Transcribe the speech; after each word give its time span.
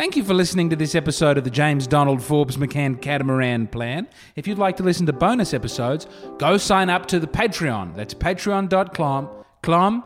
Thank 0.00 0.16
you 0.16 0.24
for 0.24 0.32
listening 0.32 0.70
to 0.70 0.76
this 0.76 0.94
episode 0.94 1.36
of 1.36 1.44
the 1.44 1.50
James 1.50 1.86
Donald 1.86 2.22
Forbes 2.22 2.56
McCann 2.56 3.02
Catamaran 3.02 3.66
Plan. 3.66 4.08
If 4.34 4.46
you'd 4.48 4.56
like 4.56 4.78
to 4.78 4.82
listen 4.82 5.04
to 5.04 5.12
bonus 5.12 5.52
episodes, 5.52 6.06
go 6.38 6.56
sign 6.56 6.88
up 6.88 7.04
to 7.08 7.20
the 7.20 7.26
Patreon. 7.26 7.94
That's 7.96 8.14
patreon.com. 8.14 9.28
Clom. 9.62 10.04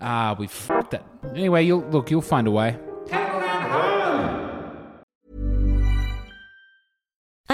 Ah, 0.00 0.34
we 0.36 0.48
fucked 0.48 0.94
it. 0.94 1.02
Anyway, 1.30 1.62
you'll 1.62 1.88
look, 1.90 2.10
you'll 2.10 2.22
find 2.22 2.48
a 2.48 2.50
way. 2.50 2.76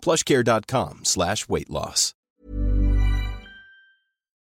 plushcare.com 0.00 1.04
slash 1.04 1.48
weight 1.48 1.70
loss. 1.70 2.14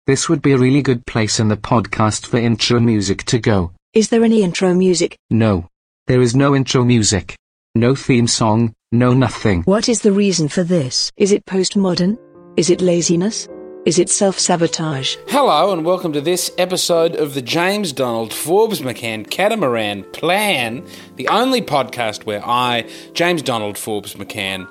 This 0.07 0.29
would 0.29 0.41
be 0.41 0.53
a 0.53 0.59
really 0.59 0.81
good 0.81 1.05
place 1.05 1.39
in 1.39 1.49
the 1.49 1.57
podcast 1.57 2.27
for 2.27 2.39
intro 2.39 2.81
music 2.81 3.25
to 3.25 3.39
go. 3.39 3.73
Is 3.93 4.09
there 4.09 4.25
any 4.25 4.43
intro 4.43 4.73
music? 4.73 5.19
No. 5.29 5.69
There 6.07 6.23
is 6.23 6.35
no 6.35 6.57
intro 6.57 6.83
music. 6.83 7.37
No 7.75 7.95
theme 7.95 8.27
song, 8.27 8.75
no 8.91 9.13
nothing. 9.13 9.63
What 9.65 9.89
is 9.89 10.01
the 10.01 10.13
reason 10.13 10.49
for 10.49 10.65
this? 10.65 11.13
Is 11.19 11.31
it 11.31 11.45
postmodern? 11.45 12.19
Is 12.57 12.71
it 12.71 12.81
laziness? 12.81 13.47
Is 13.85 13.99
it 13.99 14.09
self-sabotage? 14.09 15.17
Hello, 15.29 15.73
and 15.73 15.85
welcome 15.85 16.13
to 16.15 16.21
this 16.21 16.51
episode 16.59 17.15
of 17.15 17.35
the 17.35 17.43
James 17.43 17.93
Donald 17.93 18.33
Forbes 18.33 18.81
McCann 18.81 19.29
Catamaran 19.31 20.05
Plan, 20.13 20.87
the 21.17 21.29
only 21.29 21.61
podcast 21.63 22.25
where 22.25 22.45
I, 22.47 22.89
James 23.13 23.43
Donald 23.43 23.79
Forbes 23.79 24.15
McCann, 24.15 24.67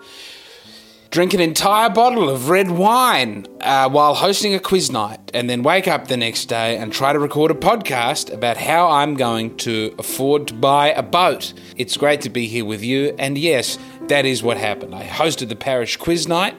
drink 1.09 1.33
an 1.33 1.39
entire 1.39 1.89
bottle 1.89 2.29
of 2.29 2.49
red 2.49 2.69
wine 2.69 3.45
uh, 3.61 3.89
while 3.89 4.13
hosting 4.13 4.53
a 4.53 4.59
quiz 4.59 4.91
night, 4.91 5.19
and 5.33 5.49
then 5.49 5.63
wake 5.63 5.87
up 5.87 6.07
the 6.07 6.17
next 6.17 6.45
day 6.45 6.77
and 6.77 6.91
try 6.91 7.13
to 7.13 7.19
record 7.19 7.51
a 7.51 7.53
podcast 7.53 8.33
about 8.33 8.57
how 8.57 8.89
I'm 8.89 9.15
going 9.15 9.55
to 9.57 9.95
afford 9.97 10.47
to 10.47 10.53
buy 10.53 10.89
a 10.89 11.03
boat. 11.03 11.53
It's 11.75 11.97
great 11.97 12.21
to 12.21 12.29
be 12.29 12.47
here 12.47 12.65
with 12.65 12.83
you, 12.83 13.15
and 13.17 13.37
yes, 13.37 13.77
that 14.07 14.25
is 14.25 14.43
what 14.43 14.57
happened. 14.57 14.93
I 14.93 15.05
hosted 15.05 15.49
the 15.49 15.55
parish 15.55 15.97
quiz 15.97 16.27
night. 16.27 16.55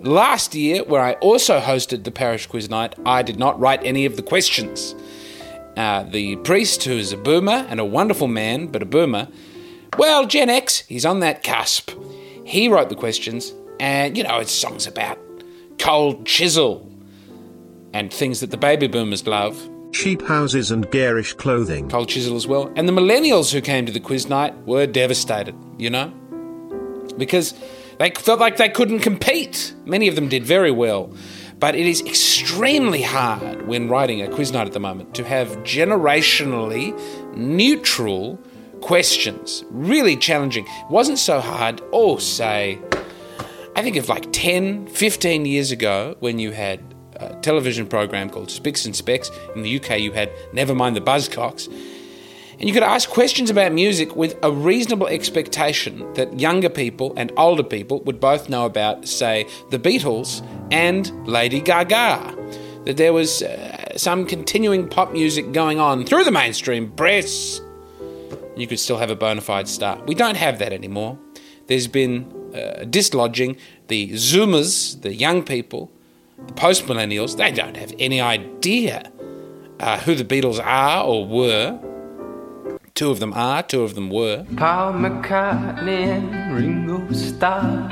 Last 0.00 0.54
year, 0.54 0.82
where 0.82 1.02
I 1.02 1.12
also 1.14 1.60
hosted 1.60 2.02
the 2.04 2.10
parish 2.10 2.46
quiz 2.46 2.68
night, 2.68 2.94
I 3.06 3.22
did 3.22 3.38
not 3.38 3.58
write 3.60 3.84
any 3.84 4.04
of 4.04 4.16
the 4.16 4.22
questions. 4.22 4.96
Uh, 5.76 6.02
the 6.02 6.36
priest, 6.36 6.84
who 6.84 6.92
is 6.92 7.12
a 7.12 7.16
boomer 7.16 7.66
and 7.68 7.78
a 7.78 7.84
wonderful 7.84 8.28
man, 8.28 8.66
but 8.66 8.82
a 8.82 8.86
boomer, 8.86 9.28
well, 9.96 10.26
Gen 10.26 10.50
X, 10.50 10.80
he's 10.80 11.06
on 11.06 11.20
that 11.20 11.42
cusp. 11.42 11.92
He 12.44 12.68
wrote 12.68 12.88
the 12.88 12.96
questions, 12.96 13.52
and 13.82 14.16
you 14.16 14.22
know, 14.22 14.38
it's 14.38 14.52
songs 14.52 14.86
about 14.86 15.18
cold 15.78 16.24
chisel 16.24 16.88
and 17.92 18.12
things 18.12 18.38
that 18.38 18.52
the 18.52 18.56
baby 18.56 18.86
boomers 18.86 19.26
love. 19.26 19.68
Cheap 19.92 20.22
houses 20.22 20.70
and 20.70 20.88
garish 20.92 21.34
clothing. 21.34 21.90
Cold 21.90 22.08
chisel 22.08 22.36
as 22.36 22.46
well. 22.46 22.72
And 22.76 22.88
the 22.88 22.92
millennials 22.92 23.52
who 23.52 23.60
came 23.60 23.84
to 23.84 23.92
the 23.92 23.98
quiz 23.98 24.28
night 24.28 24.56
were 24.66 24.86
devastated, 24.86 25.56
you 25.78 25.90
know? 25.90 26.06
Because 27.18 27.54
they 27.98 28.10
felt 28.10 28.38
like 28.38 28.56
they 28.56 28.68
couldn't 28.68 29.00
compete. 29.00 29.74
Many 29.84 30.06
of 30.06 30.14
them 30.14 30.28
did 30.28 30.44
very 30.44 30.70
well. 30.70 31.12
But 31.58 31.74
it 31.74 31.84
is 31.84 32.02
extremely 32.02 33.02
hard 33.02 33.66
when 33.66 33.88
writing 33.88 34.22
a 34.22 34.28
quiz 34.28 34.52
night 34.52 34.68
at 34.68 34.72
the 34.72 34.80
moment 34.80 35.12
to 35.16 35.24
have 35.24 35.48
generationally 35.64 36.96
neutral 37.36 38.38
questions. 38.80 39.64
Really 39.70 40.16
challenging. 40.16 40.66
It 40.66 40.90
wasn't 40.90 41.18
so 41.18 41.40
hard, 41.40 41.82
oh, 41.92 42.18
say, 42.18 42.80
I 43.74 43.82
think 43.82 43.96
of 43.96 44.08
like 44.08 44.26
10, 44.32 44.88
15 44.88 45.46
years 45.46 45.70
ago 45.70 46.16
when 46.20 46.38
you 46.38 46.52
had 46.52 46.80
a 47.16 47.34
television 47.36 47.86
program 47.86 48.28
called 48.28 48.50
Spicks 48.50 48.84
and 48.84 48.94
Specks. 48.94 49.30
In 49.54 49.62
the 49.62 49.76
UK, 49.76 50.00
you 50.00 50.12
had 50.12 50.30
Never 50.52 50.74
Mind 50.74 50.94
the 50.94 51.00
Buzzcocks. 51.00 51.68
And 52.58 52.68
you 52.68 52.74
could 52.74 52.82
ask 52.82 53.08
questions 53.08 53.50
about 53.50 53.72
music 53.72 54.14
with 54.14 54.36
a 54.42 54.52
reasonable 54.52 55.08
expectation 55.08 56.12
that 56.14 56.38
younger 56.38 56.68
people 56.68 57.14
and 57.16 57.32
older 57.36 57.62
people 57.62 58.00
would 58.02 58.20
both 58.20 58.48
know 58.48 58.66
about, 58.66 59.08
say, 59.08 59.48
the 59.70 59.78
Beatles 59.78 60.46
and 60.70 61.26
Lady 61.26 61.60
Gaga. 61.60 62.36
That 62.84 62.98
there 62.98 63.12
was 63.12 63.42
uh, 63.42 63.96
some 63.96 64.26
continuing 64.26 64.88
pop 64.88 65.12
music 65.12 65.52
going 65.52 65.80
on 65.80 66.04
through 66.04 66.24
the 66.24 66.30
mainstream 66.30 66.90
press. 66.92 67.60
You 68.54 68.66
could 68.66 68.78
still 68.78 68.98
have 68.98 69.10
a 69.10 69.16
bona 69.16 69.40
fide 69.40 69.66
start. 69.66 70.06
We 70.06 70.14
don't 70.14 70.36
have 70.36 70.58
that 70.58 70.72
anymore. 70.72 71.18
There's 71.68 71.88
been 71.88 72.41
uh, 72.54 72.84
dislodging. 72.84 73.56
The 73.88 74.10
Zoomers, 74.10 75.00
the 75.02 75.14
young 75.14 75.42
people, 75.42 75.90
the 76.46 76.52
post 76.52 76.86
millennials, 76.86 77.36
they 77.36 77.50
don't 77.50 77.76
have 77.76 77.94
any 77.98 78.20
idea 78.20 79.10
uh, 79.80 79.98
who 80.00 80.14
the 80.14 80.24
Beatles 80.24 80.64
are 80.64 81.04
or 81.04 81.26
were. 81.26 81.78
Two 82.94 83.10
of 83.10 83.20
them 83.20 83.32
are, 83.32 83.62
two 83.62 83.82
of 83.82 83.94
them 83.94 84.10
were. 84.10 84.44
Paul 84.56 84.92
McCartney 84.92 86.06
and 86.08 86.54
Ringo 86.54 87.10
Starr 87.12 87.90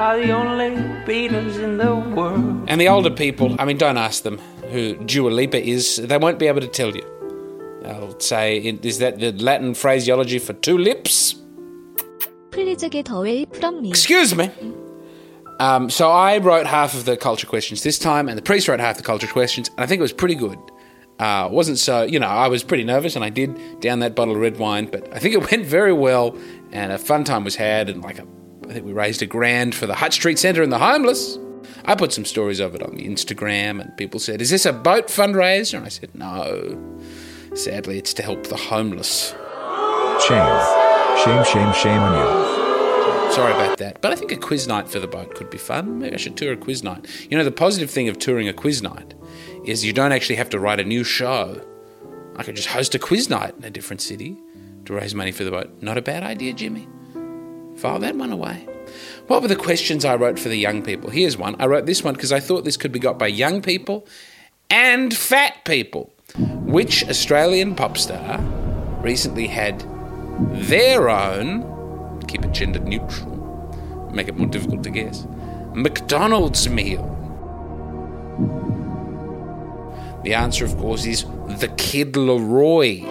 are 0.00 0.18
the 0.18 0.32
only 0.32 0.70
Beatles 1.04 1.62
in 1.62 1.78
the 1.78 1.94
world. 1.94 2.64
And 2.68 2.80
the 2.80 2.88
older 2.88 3.10
people, 3.10 3.54
I 3.60 3.64
mean, 3.64 3.78
don't 3.78 3.96
ask 3.96 4.24
them 4.24 4.38
who 4.70 4.96
Dua 4.96 5.30
Lipa 5.30 5.62
is, 5.62 5.96
they 5.96 6.18
won't 6.18 6.38
be 6.38 6.46
able 6.46 6.60
to 6.60 6.68
tell 6.68 6.94
you. 6.94 7.04
I'll 7.84 8.18
say, 8.20 8.58
is 8.58 8.98
that 8.98 9.18
the 9.20 9.32
Latin 9.32 9.74
phraseology 9.74 10.38
for 10.38 10.52
two 10.52 10.78
lips? 10.78 11.36
Please 12.50 12.82
get 12.88 13.08
away 13.10 13.46
from 13.46 13.82
me. 13.82 13.90
Excuse 13.90 14.34
me. 14.34 14.50
Um, 15.60 15.90
so 15.90 16.10
I 16.10 16.38
wrote 16.38 16.66
half 16.66 16.94
of 16.94 17.04
the 17.04 17.16
culture 17.16 17.46
questions 17.46 17.82
this 17.82 17.98
time, 17.98 18.28
and 18.28 18.38
the 18.38 18.42
priest 18.42 18.66
wrote 18.66 18.80
half 18.80 18.96
the 18.96 19.02
culture 19.02 19.26
questions, 19.26 19.68
and 19.68 19.80
I 19.80 19.86
think 19.86 19.98
it 19.98 20.02
was 20.02 20.12
pretty 20.12 20.34
good. 20.34 20.58
Uh, 21.18 21.48
wasn't 21.52 21.78
so, 21.78 22.02
you 22.02 22.18
know, 22.18 22.28
I 22.28 22.48
was 22.48 22.64
pretty 22.64 22.82
nervous, 22.82 23.14
and 23.14 23.22
I 23.22 23.28
did 23.28 23.80
down 23.80 23.98
that 23.98 24.14
bottle 24.14 24.34
of 24.34 24.40
red 24.40 24.58
wine, 24.58 24.86
but 24.86 25.14
I 25.14 25.18
think 25.18 25.34
it 25.34 25.50
went 25.50 25.66
very 25.66 25.92
well, 25.92 26.36
and 26.72 26.92
a 26.92 26.98
fun 26.98 27.24
time 27.24 27.44
was 27.44 27.56
had, 27.56 27.90
and 27.90 28.02
like 28.02 28.18
a, 28.18 28.26
I 28.68 28.72
think 28.72 28.86
we 28.86 28.92
raised 28.92 29.20
a 29.20 29.26
grand 29.26 29.74
for 29.74 29.86
the 29.86 29.94
Hutt 29.94 30.14
Street 30.14 30.38
Centre 30.38 30.62
and 30.62 30.72
the 30.72 30.78
homeless. 30.78 31.38
I 31.84 31.94
put 31.94 32.12
some 32.12 32.24
stories 32.24 32.58
of 32.58 32.74
it 32.74 32.82
on 32.82 32.94
the 32.94 33.06
Instagram, 33.06 33.82
and 33.82 33.94
people 33.98 34.18
said, 34.18 34.40
"Is 34.40 34.48
this 34.48 34.64
a 34.64 34.72
boat 34.72 35.08
fundraiser?" 35.08 35.74
And 35.74 35.84
I 35.84 35.88
said, 35.90 36.14
"No." 36.14 36.78
Sadly, 37.54 37.98
it's 37.98 38.14
to 38.14 38.22
help 38.22 38.44
the 38.46 38.56
homeless. 38.56 39.34
Cheers. 40.26 40.79
Shame, 41.24 41.44
shame, 41.44 41.72
shame 41.74 42.00
on 42.00 42.14
you. 42.16 43.32
Sorry 43.32 43.52
about 43.52 43.76
that. 43.76 44.00
But 44.00 44.12
I 44.12 44.16
think 44.16 44.32
a 44.32 44.36
quiz 44.36 44.66
night 44.66 44.88
for 44.88 44.98
the 44.98 45.06
boat 45.06 45.34
could 45.34 45.50
be 45.50 45.58
fun. 45.58 45.98
Maybe 45.98 46.14
I 46.14 46.16
should 46.16 46.34
tour 46.34 46.52
a 46.52 46.56
quiz 46.56 46.82
night. 46.82 47.06
You 47.30 47.36
know, 47.36 47.44
the 47.44 47.50
positive 47.50 47.90
thing 47.90 48.08
of 48.08 48.18
touring 48.18 48.48
a 48.48 48.54
quiz 48.54 48.82
night 48.82 49.12
is 49.64 49.84
you 49.84 49.92
don't 49.92 50.12
actually 50.12 50.36
have 50.36 50.48
to 50.50 50.58
write 50.58 50.80
a 50.80 50.84
new 50.84 51.04
show. 51.04 51.60
I 52.36 52.42
could 52.42 52.56
just 52.56 52.68
host 52.68 52.94
a 52.94 52.98
quiz 52.98 53.28
night 53.28 53.54
in 53.58 53.64
a 53.64 53.70
different 53.70 54.00
city 54.00 54.38
to 54.86 54.94
raise 54.94 55.14
money 55.14 55.30
for 55.30 55.44
the 55.44 55.50
boat. 55.50 55.70
Not 55.82 55.98
a 55.98 56.02
bad 56.02 56.22
idea, 56.22 56.54
Jimmy. 56.54 56.88
File 57.76 57.98
that 57.98 58.16
one 58.16 58.32
away. 58.32 58.66
What 59.26 59.42
were 59.42 59.48
the 59.48 59.56
questions 59.56 60.06
I 60.06 60.16
wrote 60.16 60.38
for 60.38 60.48
the 60.48 60.56
young 60.56 60.82
people? 60.82 61.10
Here's 61.10 61.36
one. 61.36 61.54
I 61.60 61.66
wrote 61.66 61.84
this 61.84 62.02
one 62.02 62.14
because 62.14 62.32
I 62.32 62.40
thought 62.40 62.64
this 62.64 62.78
could 62.78 62.92
be 62.92 62.98
got 62.98 63.18
by 63.18 63.26
young 63.26 63.60
people 63.60 64.06
and 64.70 65.14
fat 65.14 65.66
people. 65.66 66.14
Which 66.38 67.06
Australian 67.08 67.74
pop 67.74 67.98
star 67.98 68.40
recently 69.02 69.48
had 69.48 69.84
their 70.52 71.08
own, 71.08 72.20
keep 72.28 72.44
it 72.44 72.52
gender 72.52 72.78
neutral, 72.80 74.10
make 74.12 74.28
it 74.28 74.36
more 74.36 74.48
difficult 74.48 74.82
to 74.84 74.90
guess, 74.90 75.26
McDonald's 75.74 76.68
meal? 76.68 77.06
The 80.24 80.34
answer, 80.34 80.64
of 80.64 80.76
course, 80.76 81.06
is 81.06 81.24
the 81.58 81.72
Kid 81.76 82.12
Laroi, 82.12 83.04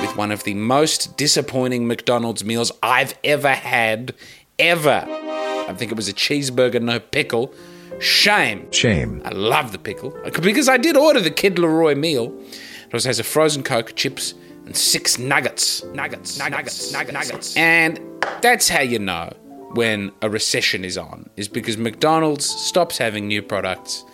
with 0.00 0.16
one 0.16 0.30
of 0.30 0.44
the 0.44 0.54
most 0.54 1.16
disappointing 1.16 1.86
McDonald's 1.86 2.44
meals 2.44 2.70
I've 2.82 3.14
ever 3.24 3.52
had, 3.52 4.14
ever. 4.58 5.04
I 5.08 5.74
think 5.74 5.90
it 5.90 5.96
was 5.96 6.08
a 6.08 6.12
cheeseburger, 6.12 6.80
no 6.80 7.00
pickle. 7.00 7.52
Shame. 7.98 8.70
Shame. 8.72 9.22
I 9.24 9.30
love 9.30 9.72
the 9.72 9.78
pickle 9.78 10.16
because 10.40 10.68
I 10.68 10.76
did 10.76 10.96
order 10.96 11.20
the 11.20 11.30
Kid 11.30 11.56
Laroi 11.56 11.96
meal. 11.96 12.38
It 12.86 12.94
also 12.94 13.08
has 13.08 13.18
a 13.18 13.24
frozen 13.24 13.62
Coke, 13.62 13.96
chips, 13.96 14.34
and 14.66 14.76
six 14.76 15.18
nuggets. 15.18 15.82
Nuggets, 15.84 16.38
nuggets, 16.38 16.92
nuggets, 16.92 17.12
nuggets. 17.12 17.56
And 17.56 18.00
that's 18.42 18.68
how 18.68 18.82
you 18.82 18.98
know 18.98 19.32
when 19.72 20.12
a 20.22 20.28
recession 20.28 20.84
is 20.84 20.98
on, 20.98 21.30
is 21.36 21.48
because 21.48 21.76
McDonald's 21.76 22.46
stops 22.46 22.98
having 22.98 23.26
new 23.26 23.42
products 23.42 24.04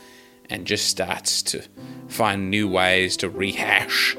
and 0.50 0.66
just 0.66 0.86
starts 0.88 1.42
to 1.42 1.62
find 2.08 2.50
new 2.50 2.68
ways 2.68 3.16
to 3.16 3.28
rehash 3.28 4.16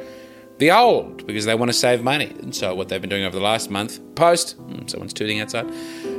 the 0.58 0.72
old 0.72 1.26
because 1.28 1.46
they 1.46 1.56
want 1.56 1.70
to 1.70 1.74
save 1.74 2.04
money. 2.04 2.34
And 2.40 2.56
so, 2.56 2.74
what 2.76 2.90
they've 2.90 3.02
been 3.02 3.10
doing 3.10 3.26
over 3.26 3.36
the 3.36 3.44
last 3.44 3.70
month, 3.70 4.00
post, 4.16 4.54
hmm, 4.54 4.88
someone's 4.88 5.14
tooting 5.14 5.40
outside, 5.40 5.68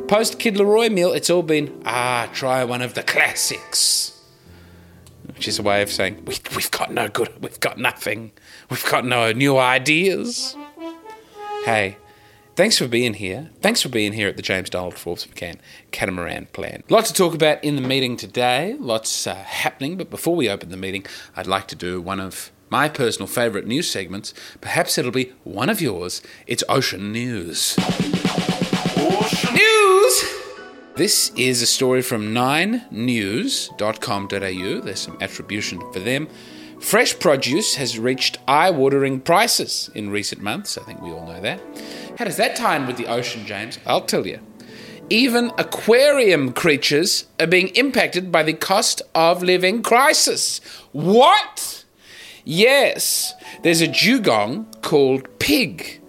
post 0.08 0.38
Kid 0.38 0.54
Laroi 0.56 0.92
meal, 0.92 1.12
it's 1.12 1.30
all 1.30 1.42
been, 1.42 1.82
ah, 1.84 2.28
try 2.32 2.64
one 2.64 2.82
of 2.82 2.94
the 2.94 3.02
classics. 3.02 4.13
Which 5.34 5.48
is 5.48 5.58
a 5.58 5.62
way 5.62 5.82
of 5.82 5.90
saying, 5.90 6.24
we, 6.24 6.36
we've 6.54 6.70
got 6.70 6.92
no 6.92 7.08
good, 7.08 7.42
we've 7.42 7.60
got 7.60 7.78
nothing, 7.78 8.32
we've 8.70 8.84
got 8.86 9.04
no 9.04 9.32
new 9.32 9.58
ideas. 9.58 10.56
Hey, 11.64 11.96
Thanks 12.56 12.78
for 12.78 12.86
being 12.86 13.14
here. 13.14 13.50
Thanks 13.62 13.82
for 13.82 13.88
being 13.88 14.12
here 14.12 14.28
at 14.28 14.36
the 14.36 14.42
James 14.42 14.70
Donald 14.70 14.94
Forbes 14.94 15.26
McCann 15.26 15.56
Catamaran 15.90 16.46
Plan. 16.52 16.84
Lots 16.88 17.08
to 17.10 17.14
talk 17.14 17.34
about 17.34 17.62
in 17.64 17.74
the 17.74 17.82
meeting 17.82 18.16
today, 18.16 18.76
lots 18.78 19.26
uh, 19.26 19.34
happening, 19.34 19.96
but 19.96 20.08
before 20.08 20.36
we 20.36 20.48
open 20.48 20.68
the 20.68 20.76
meeting, 20.76 21.04
I'd 21.34 21.48
like 21.48 21.66
to 21.68 21.74
do 21.74 22.00
one 22.00 22.20
of 22.20 22.52
my 22.70 22.88
personal 22.88 23.26
favourite 23.26 23.66
news 23.66 23.90
segments. 23.90 24.32
Perhaps 24.60 24.98
it'll 24.98 25.10
be 25.10 25.32
one 25.42 25.68
of 25.68 25.80
yours. 25.80 26.22
It's 26.46 26.62
Ocean 26.68 27.10
News. 27.10 27.76
Ocean 28.96 29.54
News! 29.54 30.43
This 30.96 31.32
is 31.34 31.60
a 31.60 31.66
story 31.66 32.02
from 32.02 32.32
9news.com.au. 32.32 34.80
There's 34.80 35.00
some 35.00 35.18
attribution 35.20 35.80
for 35.92 35.98
them. 35.98 36.28
Fresh 36.78 37.18
produce 37.18 37.74
has 37.74 37.98
reached 37.98 38.38
eye 38.46 38.70
watering 38.70 39.18
prices 39.18 39.90
in 39.96 40.10
recent 40.10 40.40
months. 40.40 40.78
I 40.78 40.84
think 40.84 41.02
we 41.02 41.10
all 41.10 41.26
know 41.26 41.40
that. 41.40 41.60
How 42.16 42.24
does 42.24 42.36
that 42.36 42.54
tie 42.54 42.76
in 42.76 42.86
with 42.86 42.96
the 42.96 43.08
ocean, 43.08 43.44
James? 43.44 43.80
I'll 43.84 44.02
tell 44.02 44.24
you. 44.24 44.38
Even 45.10 45.50
aquarium 45.58 46.52
creatures 46.52 47.24
are 47.40 47.48
being 47.48 47.70
impacted 47.70 48.30
by 48.30 48.44
the 48.44 48.54
cost 48.54 49.02
of 49.16 49.42
living 49.42 49.82
crisis. 49.82 50.60
What? 50.92 51.84
Yes, 52.44 53.34
there's 53.64 53.80
a 53.80 53.88
dugong 53.88 54.72
called 54.80 55.40
Pig. 55.40 56.00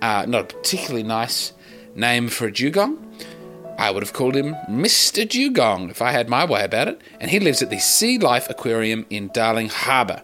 Uh, 0.00 0.24
not 0.26 0.40
a 0.40 0.56
particularly 0.56 1.02
nice 1.02 1.52
name 1.94 2.28
for 2.28 2.46
a 2.46 2.52
dugong. 2.52 3.11
I 3.78 3.90
would 3.90 4.02
have 4.02 4.12
called 4.12 4.36
him 4.36 4.54
Mr. 4.68 5.28
Dugong 5.28 5.90
if 5.90 6.00
I 6.02 6.12
had 6.12 6.28
my 6.28 6.44
way 6.44 6.64
about 6.64 6.88
it. 6.88 7.00
And 7.20 7.30
he 7.30 7.40
lives 7.40 7.62
at 7.62 7.70
the 7.70 7.78
Sea 7.78 8.18
Life 8.18 8.48
Aquarium 8.48 9.06
in 9.10 9.30
Darling 9.32 9.68
Harbour. 9.68 10.22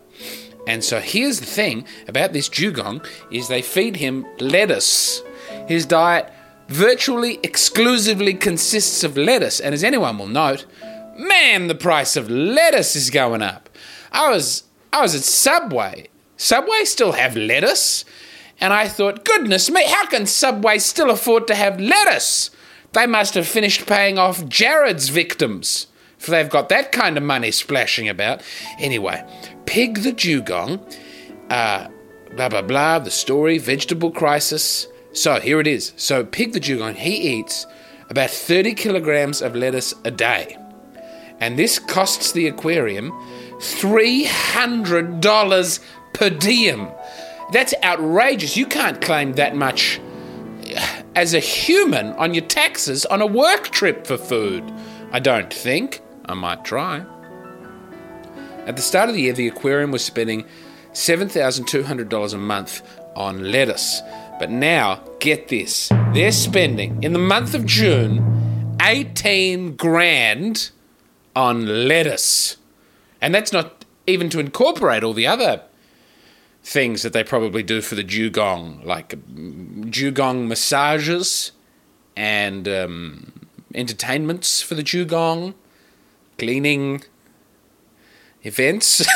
And 0.69 0.85
so 0.85 1.01
here's 1.01 1.41
the 1.41 1.47
thing 1.47 1.87
about 2.07 2.35
this 2.35 2.49
dugong 2.49 3.01
is 3.31 3.49
they 3.49 3.63
feed 3.63 3.97
him 3.97 4.27
lettuce. 4.39 5.23
His 5.67 5.87
diet 5.87 6.31
virtually 6.69 7.41
exclusively 7.43 8.35
consists 8.35 9.03
of 9.03 9.17
lettuce, 9.17 9.61
and 9.61 9.75
as 9.75 9.83
anyone 9.83 10.19
will 10.19 10.27
note, 10.27 10.67
man, 11.17 11.69
the 11.69 11.75
price 11.75 12.17
of 12.17 12.31
lettuce 12.31 12.95
is 12.95 13.09
going 13.09 13.41
up. 13.41 13.71
I 14.13 14.31
was 14.31 14.65
I 14.93 15.01
was 15.01 15.15
at 15.15 15.23
Subway. 15.23 16.09
Subway 16.37 16.85
still 16.85 17.13
have 17.13 17.35
lettuce, 17.35 18.05
and 18.61 18.73
I 18.73 18.89
thought, 18.89 19.25
goodness 19.25 19.71
me, 19.71 19.87
how 19.87 20.07
can 20.07 20.27
Subway 20.27 20.79
still 20.79 21.11
afford 21.11 21.47
to 21.47 21.55
have 21.55 21.81
lettuce? 21.81 22.51
They 22.93 23.07
must 23.07 23.35
have 23.35 23.47
finished 23.47 23.87
paying 23.87 24.19
off 24.19 24.49
Jared's 24.49 25.09
victims, 25.09 25.87
for 26.17 26.31
they've 26.31 26.49
got 26.49 26.69
that 26.71 26.93
kind 26.93 27.17
of 27.17 27.23
money 27.23 27.51
splashing 27.51 28.09
about. 28.09 28.43
Anyway, 28.79 29.25
Pig 29.67 30.03
the 30.03 30.13
Dugong, 30.13 30.81
uh, 31.51 31.89
blah 32.35 32.49
blah 32.49 32.63
blah, 32.63 32.99
the 32.99 33.11
story, 33.11 33.59
vegetable 33.59 34.11
crisis. 34.11 34.87
So 35.13 35.41
here 35.41 35.61
it 35.61 35.67
is. 35.67 35.93
So 35.97 36.25
Pig 36.25 36.53
the 36.53 36.61
Dugong, 36.61 36.95
he 36.95 37.39
eats 37.39 37.67
about 38.09 38.31
30 38.31 38.75
kilograms 38.75 39.43
of 39.43 39.55
lettuce 39.55 39.95
a 40.05 40.11
day. 40.11 40.57
And 41.41 41.59
this 41.59 41.79
costs 41.79 42.33
the 42.33 42.49
aquarium 42.49 43.13
$300 43.59 45.81
per 46.15 46.31
diem. 46.31 46.89
That's 47.53 47.75
outrageous. 47.83 48.57
You 48.57 48.65
can't 48.67 49.01
claim 49.01 49.35
that 49.35 49.55
much 49.57 50.01
as 51.15 51.35
a 51.35 51.41
human 51.41 52.09
on 52.13 52.35
your 52.35 52.45
taxes 52.45 53.07
on 53.07 53.21
a 53.23 53.27
work 53.27 53.69
trip 53.69 54.07
for 54.07 54.17
food. 54.17 54.65
I 55.13 55.21
don't 55.21 55.53
think. 55.53 56.01
I 56.27 56.35
might 56.35 56.65
try. 56.65 57.05
At 58.67 58.77
the 58.77 58.83
start 58.83 59.09
of 59.09 59.15
the 59.15 59.23
year, 59.23 59.33
the 59.33 59.49
aquarium 59.49 59.91
was 59.91 60.05
spending 60.05 60.45
$7,200 60.93 62.35
a 62.35 62.37
month 62.37 62.83
on 63.17 63.51
lettuce. 63.51 64.03
But 64.39 64.51
now, 64.51 65.03
get 65.21 65.49
this 65.49 65.91
they're 66.13 66.33
spending 66.33 67.03
in 67.03 67.13
the 67.13 67.19
month 67.19 67.55
of 67.55 67.67
June 67.67 68.77
18 68.81 69.77
grand 69.77 70.71
on 71.35 71.89
lettuce. 71.89 72.57
And 73.21 73.35
that's 73.35 73.53
not 73.53 73.85
even 74.07 74.31
to 74.31 74.41
incorporate 74.41 75.05
all 75.05 75.13
the 75.13 75.27
other 75.27 75.63
things 76.69 77.03
that 77.03 77.15
they 77.15 77.25
probably 77.25 77.63
do 77.63 77.81
for 77.81 77.95
the 77.95 78.05
dugong, 78.05 78.83
like 78.85 79.15
dugong 79.91 80.47
massages 80.47 81.53
and 82.15 82.69
um, 82.69 83.33
entertainments 83.75 84.61
for 84.61 84.75
the 84.75 84.83
dugong, 84.83 85.55
cleaning 86.37 87.03
events. 88.43 89.07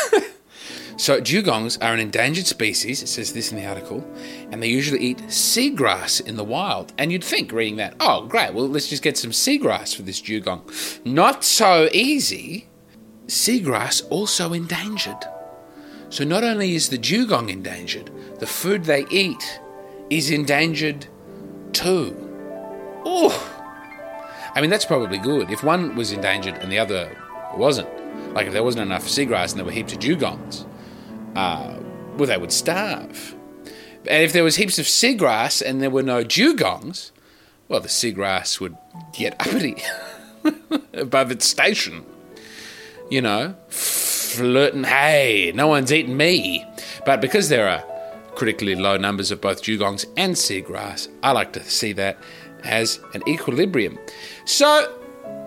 so, 0.97 1.21
dugongs 1.21 1.76
are 1.83 1.93
an 1.93 2.00
endangered 2.00 2.47
species, 2.47 3.03
it 3.03 3.09
says 3.09 3.35
this 3.35 3.53
in 3.53 3.59
the 3.59 3.67
article, 3.67 4.03
and 4.50 4.62
they 4.62 4.69
usually 4.69 5.00
eat 5.00 5.19
seagrass 5.29 6.26
in 6.26 6.37
the 6.37 6.45
wild. 6.45 6.95
And 6.97 7.12
you'd 7.12 7.23
think, 7.23 7.53
reading 7.53 7.76
that, 7.76 7.97
oh, 8.00 8.25
great, 8.26 8.55
well, 8.55 8.67
let's 8.67 8.88
just 8.88 9.03
get 9.03 9.19
some 9.19 9.31
seagrass 9.31 9.95
for 9.95 10.03
this 10.03 10.23
dugong. 10.23 10.62
Not 11.05 11.45
so 11.45 11.91
easy. 11.93 12.69
Seagrass 13.26 14.07
also 14.09 14.55
endangered. 14.55 15.23
So 16.12 16.25
not 16.25 16.45
only 16.45 16.75
is 16.75 16.90
the 16.90 16.99
dugong 16.99 17.49
endangered, 17.49 18.11
the 18.38 18.47
food 18.47 18.85
they 18.85 19.07
eat 19.09 19.61
is 20.11 20.31
endangered 20.31 21.07
too. 21.73 22.14
Oh, 23.07 23.33
I 24.54 24.61
mean 24.61 24.69
that's 24.69 24.85
probably 24.85 25.16
good. 25.16 25.50
If 25.50 25.64
one 25.64 25.97
was 25.97 26.12
endangered 26.12 26.57
and 26.57 26.71
the 26.71 26.78
other 26.78 27.16
wasn't, 27.57 27.88
like 28.35 28.47
if 28.47 28.52
there 28.52 28.62
wasn't 28.62 28.83
enough 28.83 29.04
seagrass 29.04 29.52
and 29.52 29.59
there 29.59 29.64
were 29.64 29.71
heaps 29.71 29.95
of 29.95 30.00
dugongs, 30.00 30.66
uh, 31.35 31.78
well 32.19 32.26
they 32.26 32.37
would 32.37 32.52
starve. 32.52 33.35
And 34.07 34.23
if 34.23 34.35
there 34.35 34.45
was 34.45 34.57
heaps 34.57 34.78
of 34.78 34.85
seagrass 34.85 35.62
and 35.62 35.81
there 35.81 35.88
were 35.88 36.02
no 36.02 36.23
dugongs, 36.23 37.11
well 37.69 37.81
the 37.81 37.88
seagrass 37.88 38.61
would 38.61 38.76
get 39.14 39.33
uppity 39.40 39.83
above 40.92 41.31
its 41.31 41.49
station. 41.49 42.04
You 43.11 43.23
know, 43.23 43.57
flirting, 44.33 44.85
hey, 44.85 45.53
no 45.55 45.67
one's 45.69 45.93
eating 45.93 46.17
me. 46.17 46.65
But 47.05 47.21
because 47.21 47.49
there 47.49 47.69
are 47.69 47.85
critically 48.35 48.75
low 48.75 48.97
numbers 48.97 49.31
of 49.31 49.41
both 49.41 49.62
dugongs 49.62 50.07
and 50.17 50.35
seagrass, 50.35 51.09
I 51.23 51.33
like 51.33 51.53
to 51.53 51.62
see 51.65 51.93
that 51.95 52.19
as 52.65 53.01
an 53.15 53.23
equilibrium. 53.29 53.99
So, 54.45 54.99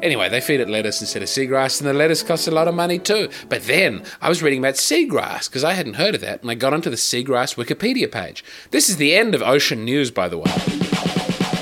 anyway, 0.02 0.30
they 0.30 0.42
feed 0.42 0.60
it 0.60 0.70
lettuce 0.70 1.02
instead 1.02 1.24
of 1.24 1.30
seagrass, 1.30 1.80
and 1.80 1.90
the 1.90 1.94
lettuce 1.94 2.24
costs 2.24 2.48
a 2.48 2.52
lot 2.52 2.68
of 2.68 2.76
money 2.76 3.00
too. 3.00 3.30
But 3.50 3.64
then 3.64 4.04
I 4.22 4.30
was 4.30 4.44
reading 4.44 4.60
about 4.60 4.76
seagrass 4.76 5.48
because 5.48 5.64
I 5.64 5.74
hadn't 5.74 5.96
heard 5.96 6.16
of 6.16 6.22
that, 6.22 6.42
and 6.42 6.52
I 6.52 6.56
got 6.56 6.74
onto 6.74 6.90
the 6.90 6.96
seagrass 6.96 7.56
Wikipedia 7.56 8.12
page. 8.12 8.44
This 8.72 8.90
is 8.90 8.98
the 8.98 9.16
end 9.16 9.34
of 9.34 9.42
ocean 9.42 9.84
news, 9.84 10.12
by 10.12 10.30
the 10.30 10.38
way. 10.38 10.52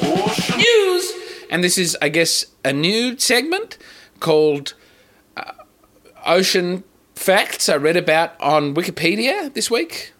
Ocean 0.03 0.57
news! 0.57 1.11
And 1.49 1.63
this 1.63 1.77
is, 1.77 1.95
I 2.01 2.09
guess, 2.09 2.45
a 2.65 2.73
new 2.73 3.17
segment 3.17 3.77
called 4.19 4.73
uh, 5.37 5.51
Ocean 6.25 6.83
facts 7.23 7.69
I 7.69 7.77
read 7.77 7.95
about 7.95 8.39
on 8.41 8.75
Wikipedia 8.75 9.53
this 9.53 9.71
week. 9.71 10.11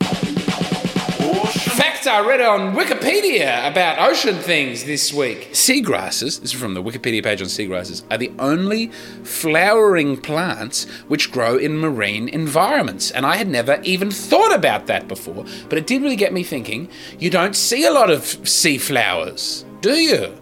Facts 1.75 2.03
fact 2.03 2.07
I 2.07 2.27
read 2.27 2.41
on 2.41 2.75
Wikipedia 2.75 3.69
about 3.69 4.00
ocean 4.00 4.36
things 4.36 4.83
this 4.83 5.13
week. 5.13 5.50
Seagrasses, 5.51 6.41
this 6.41 6.41
is 6.41 6.51
from 6.51 6.74
the 6.74 6.83
Wikipedia 6.83 7.24
page 7.24 7.41
on 7.41 7.48
seagrasses, 7.48 8.03
are 8.12 8.17
the 8.17 8.31
only 8.39 8.88
flowering 9.24 10.17
plants 10.17 10.86
which 11.07 11.31
grow 11.31 11.57
in 11.57 11.77
marine 11.77 12.29
environments. 12.29 13.12
And 13.12 13.25
I 13.25 13.38
had 13.38 13.48
never 13.48 13.79
even 13.83 14.12
thought 14.12 14.53
about 14.53 14.88
that 14.88 15.07
before, 15.07 15.45
but 15.69 15.77
it 15.77 15.88
did 15.88 16.01
really 16.01 16.15
get 16.15 16.33
me 16.33 16.43
thinking 16.43 16.89
you 17.19 17.29
don't 17.29 17.55
see 17.55 17.86
a 17.86 17.91
lot 17.91 18.10
of 18.10 18.24
sea 18.48 18.77
flowers, 18.77 19.65
do 19.81 19.93
you? 19.93 20.33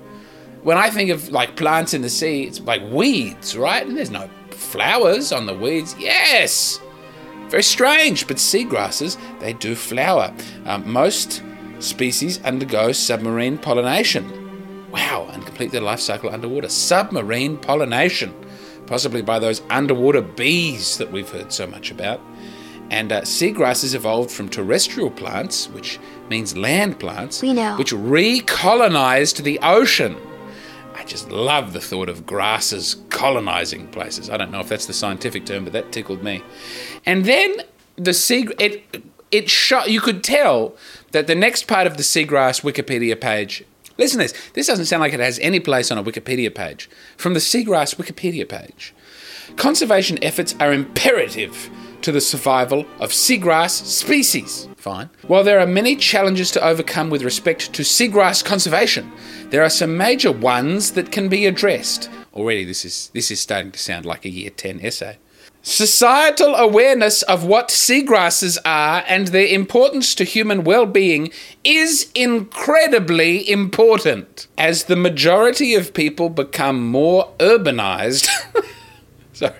When 0.64 0.78
I 0.78 0.90
think 0.90 1.10
of 1.10 1.30
like 1.30 1.56
plants 1.56 1.94
in 1.94 2.02
the 2.02 2.10
sea, 2.10 2.44
it's 2.44 2.60
like 2.62 2.82
weeds, 2.92 3.58
right? 3.58 3.86
And 3.86 3.98
there's 3.98 4.12
no 4.12 4.30
flowers 4.72 5.32
on 5.32 5.46
the 5.46 5.54
weeds. 5.54 5.96
Yes! 6.00 6.80
Very 7.50 7.64
strange, 7.64 8.28
but 8.28 8.38
seagrasses, 8.38 9.18
they 9.40 9.54
do 9.54 9.76
flower. 9.76 10.34
Um, 10.66 10.90
most 10.90 11.44
species 11.80 12.42
undergo 12.44 12.94
submarine 12.94 13.58
pollination. 13.58 14.90
Wow, 14.92 15.30
and 15.32 15.46
complete 15.46 15.72
their 15.72 15.82
life 15.82 16.00
cycle 16.00 16.30
underwater. 16.30 16.70
Submarine 16.70 17.58
pollination, 17.58 18.34
possibly 18.88 19.22
by 19.22 19.40
those 19.40 19.62
underwater 19.70 20.22
bees 20.22 20.98
that 20.98 21.12
we've 21.12 21.30
heard 21.30 21.52
so 21.52 21.68
much 21.68 21.92
about. 21.92 22.22
And 22.90 23.12
uh, 23.12 23.22
seagrasses 23.22 23.96
evolved 23.96 24.32
from 24.32 24.50
terrestrial 24.50 25.12
plants, 25.12 25.70
which 25.70 26.00
means 26.30 26.58
land 26.58 27.00
plants, 27.00 27.42
which 27.78 27.92
recolonized 27.94 29.44
the 29.44 29.60
ocean. 29.60 30.18
I 31.02 31.04
just 31.04 31.32
love 31.32 31.74
the 31.74 31.82
thought 31.82 32.10
of 32.10 32.28
grasses 32.28 32.98
colonizing 33.10 33.88
places. 33.88 34.30
I 34.30 34.38
don't 34.38 34.52
know 34.52 34.60
if 34.60 34.70
that's 34.70 34.86
the 34.86 34.94
scientific 34.94 35.48
term, 35.48 35.64
but 35.64 35.74
that 35.74 35.92
tickled 35.92 36.22
me. 36.22 36.44
And 37.08 37.26
then 37.26 37.64
the 37.96 38.14
sea 38.14 38.48
it 38.60 39.04
it 39.32 39.50
shot 39.50 39.90
you 39.90 40.00
could 40.00 40.24
tell 40.24 40.76
that 41.10 41.26
the 41.26 41.34
next 41.34 41.68
part 41.68 41.88
of 41.88 41.98
the 41.98 42.04
seagrass 42.04 42.62
Wikipedia 42.62 43.20
page. 43.20 43.64
Listen 43.98 44.20
to 44.20 44.26
this. 44.26 44.52
This 44.54 44.68
doesn't 44.68 44.86
sound 44.86 45.02
like 45.02 45.12
it 45.12 45.20
has 45.20 45.40
any 45.40 45.60
place 45.60 45.90
on 45.90 45.98
a 45.98 46.04
Wikipedia 46.04 46.54
page. 46.54 46.88
From 47.18 47.34
the 47.34 47.40
seagrass 47.40 47.96
Wikipedia 47.96 48.48
page. 48.48 48.94
Conservation 49.56 50.24
efforts 50.24 50.54
are 50.60 50.72
imperative 50.72 51.72
to 52.04 52.12
the 52.12 52.22
survival 52.22 52.86
of 53.00 53.12
seagrass 53.12 53.84
species. 53.86 54.68
Fine. 54.78 55.10
While 55.28 55.44
there 55.44 55.60
are 55.60 55.68
many 55.68 55.96
challenges 55.96 56.52
to 56.52 56.66
overcome 56.66 57.10
with 57.10 57.24
respect 57.24 57.74
to 57.74 57.84
seagrass 57.84 58.44
conservation, 58.44 59.12
there 59.50 59.64
are 59.64 59.70
some 59.70 59.98
major 59.98 60.32
ones 60.32 60.92
that 60.92 61.12
can 61.12 61.30
be 61.30 61.46
addressed. 61.46 62.10
Already 62.34 62.66
this 62.66 62.86
is 62.86 63.12
this 63.14 63.30
is 63.32 63.40
starting 63.40 63.72
to 63.72 63.80
sound 63.80 64.06
like 64.06 64.26
a 64.26 64.30
year 64.30 64.50
10 64.50 64.80
essay. 64.82 65.18
Societal 65.64 66.56
awareness 66.56 67.22
of 67.24 67.46
what 67.46 67.68
seagrasses 67.68 68.58
are 68.66 69.04
and 69.08 69.28
their 69.28 69.46
importance 69.46 70.16
to 70.16 70.24
human 70.24 70.64
well-being 70.64 71.32
is 71.64 72.12
incredibly 72.16 73.48
important. 73.48 74.48
As 74.58 74.86
the 74.86 74.96
majority 74.96 75.76
of 75.76 75.94
people 75.94 76.30
become 76.30 76.84
more 76.88 77.32
urbanized, 77.38 78.28
sorry. 79.34 79.54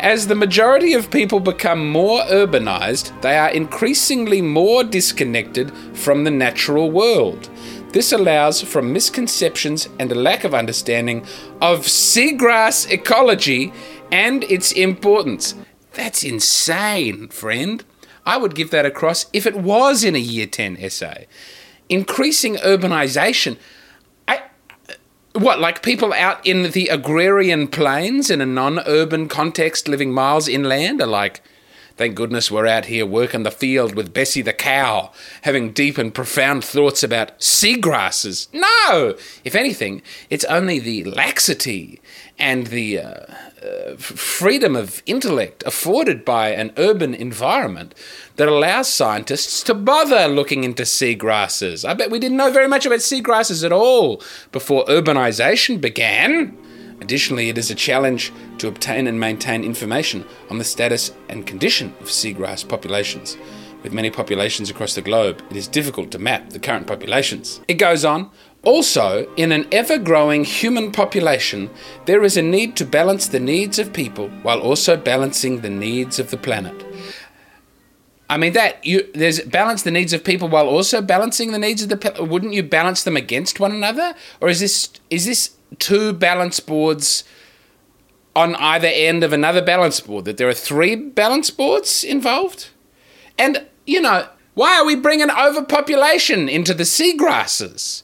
As 0.00 0.26
the 0.26 0.34
majority 0.34 0.92
of 0.92 1.10
people 1.10 1.40
become 1.40 1.90
more 1.90 2.20
urbanized, 2.24 3.18
they 3.22 3.38
are 3.38 3.48
increasingly 3.48 4.42
more 4.42 4.84
disconnected 4.84 5.74
from 5.96 6.24
the 6.24 6.30
natural 6.30 6.90
world. 6.90 7.48
This 7.92 8.12
allows 8.12 8.60
for 8.60 8.82
misconceptions 8.82 9.88
and 9.98 10.12
a 10.12 10.14
lack 10.14 10.44
of 10.44 10.54
understanding 10.54 11.24
of 11.62 11.86
seagrass 11.86 12.90
ecology 12.90 13.72
and 14.12 14.44
its 14.44 14.70
importance. 14.72 15.54
That's 15.94 16.22
insane, 16.22 17.28
friend. 17.28 17.82
I 18.26 18.36
would 18.36 18.54
give 18.54 18.70
that 18.72 18.84
across 18.84 19.26
if 19.32 19.46
it 19.46 19.56
was 19.56 20.04
in 20.04 20.14
a 20.14 20.18
year 20.18 20.46
10 20.46 20.76
essay. 20.76 21.26
Increasing 21.88 22.56
urbanization. 22.56 23.56
What, 25.36 25.60
like 25.60 25.82
people 25.82 26.14
out 26.14 26.44
in 26.46 26.70
the 26.70 26.88
agrarian 26.88 27.68
plains 27.68 28.30
in 28.30 28.40
a 28.40 28.46
non 28.46 28.78
urban 28.86 29.28
context 29.28 29.86
living 29.86 30.10
miles 30.10 30.48
inland 30.48 31.02
are 31.02 31.06
like, 31.06 31.42
thank 31.98 32.14
goodness 32.14 32.50
we're 32.50 32.66
out 32.66 32.86
here 32.86 33.04
working 33.04 33.42
the 33.42 33.50
field 33.50 33.94
with 33.94 34.14
Bessie 34.14 34.40
the 34.40 34.54
cow, 34.54 35.12
having 35.42 35.72
deep 35.72 35.98
and 35.98 36.14
profound 36.14 36.64
thoughts 36.64 37.02
about 37.02 37.38
seagrasses. 37.38 38.48
No! 38.54 39.14
If 39.44 39.54
anything, 39.54 40.00
it's 40.30 40.44
only 40.46 40.78
the 40.78 41.04
laxity 41.04 42.00
and 42.38 42.68
the 42.68 43.00
uh, 43.00 43.26
freedom 43.96 44.76
of 44.76 45.02
intellect 45.06 45.62
afforded 45.66 46.24
by 46.24 46.50
an 46.50 46.72
urban 46.76 47.14
environment 47.14 47.94
that 48.36 48.48
allows 48.48 48.88
scientists 48.88 49.62
to 49.64 49.74
bother 49.74 50.28
looking 50.28 50.64
into 50.64 50.82
seagrasses. 50.82 51.88
I 51.88 51.94
bet 51.94 52.10
we 52.10 52.18
didn't 52.18 52.36
know 52.36 52.50
very 52.50 52.68
much 52.68 52.86
about 52.86 53.00
seagrasses 53.00 53.64
at 53.64 53.72
all 53.72 54.22
before 54.52 54.84
urbanization 54.86 55.80
began. 55.80 56.56
Additionally, 57.00 57.48
it 57.48 57.58
is 57.58 57.70
a 57.70 57.74
challenge 57.74 58.32
to 58.58 58.68
obtain 58.68 59.06
and 59.06 59.20
maintain 59.20 59.64
information 59.64 60.24
on 60.50 60.58
the 60.58 60.64
status 60.64 61.12
and 61.28 61.46
condition 61.46 61.94
of 62.00 62.06
seagrass 62.06 62.66
populations. 62.66 63.36
With 63.82 63.92
many 63.92 64.10
populations 64.10 64.70
across 64.70 64.94
the 64.94 65.02
globe, 65.02 65.42
it 65.50 65.56
is 65.56 65.68
difficult 65.68 66.10
to 66.10 66.18
map 66.18 66.50
the 66.50 66.58
current 66.58 66.86
populations. 66.86 67.60
It 67.68 67.74
goes 67.74 68.04
on. 68.04 68.30
Also, 68.66 69.32
in 69.36 69.52
an 69.52 69.64
ever 69.70 69.96
growing 69.96 70.42
human 70.42 70.90
population, 70.90 71.70
there 72.06 72.24
is 72.24 72.36
a 72.36 72.42
need 72.42 72.74
to 72.74 72.84
balance 72.84 73.28
the 73.28 73.38
needs 73.38 73.78
of 73.78 73.92
people 73.92 74.28
while 74.42 74.58
also 74.58 74.96
balancing 74.96 75.60
the 75.60 75.70
needs 75.70 76.18
of 76.18 76.32
the 76.32 76.36
planet. 76.36 76.84
I 78.28 78.36
mean 78.36 78.54
that 78.54 78.84
you 78.84 79.08
there's 79.14 79.40
balance 79.42 79.84
the 79.84 79.92
needs 79.92 80.12
of 80.12 80.24
people 80.24 80.48
while 80.48 80.66
also 80.66 81.00
balancing 81.00 81.52
the 81.52 81.60
needs 81.60 81.80
of 81.80 81.90
the 81.90 82.26
wouldn't 82.28 82.54
you 82.54 82.64
balance 82.64 83.04
them 83.04 83.16
against 83.16 83.60
one 83.60 83.70
another? 83.70 84.16
Or 84.40 84.48
is 84.48 84.58
this 84.58 84.90
is 85.10 85.26
this 85.26 85.54
two 85.78 86.12
balance 86.12 86.58
boards 86.58 87.22
on 88.34 88.56
either 88.56 88.88
end 88.88 89.22
of 89.22 89.32
another 89.32 89.62
balance 89.62 90.00
board 90.00 90.24
that 90.24 90.38
there 90.38 90.48
are 90.48 90.60
three 90.68 90.96
balance 90.96 91.50
boards 91.50 92.02
involved? 92.02 92.70
And 93.38 93.64
you 93.86 94.00
know 94.00 94.26
why 94.54 94.76
are 94.76 94.84
we 94.84 94.96
bringing 94.96 95.30
overpopulation 95.30 96.48
into 96.48 96.74
the 96.74 96.82
seagrasses 96.82 98.02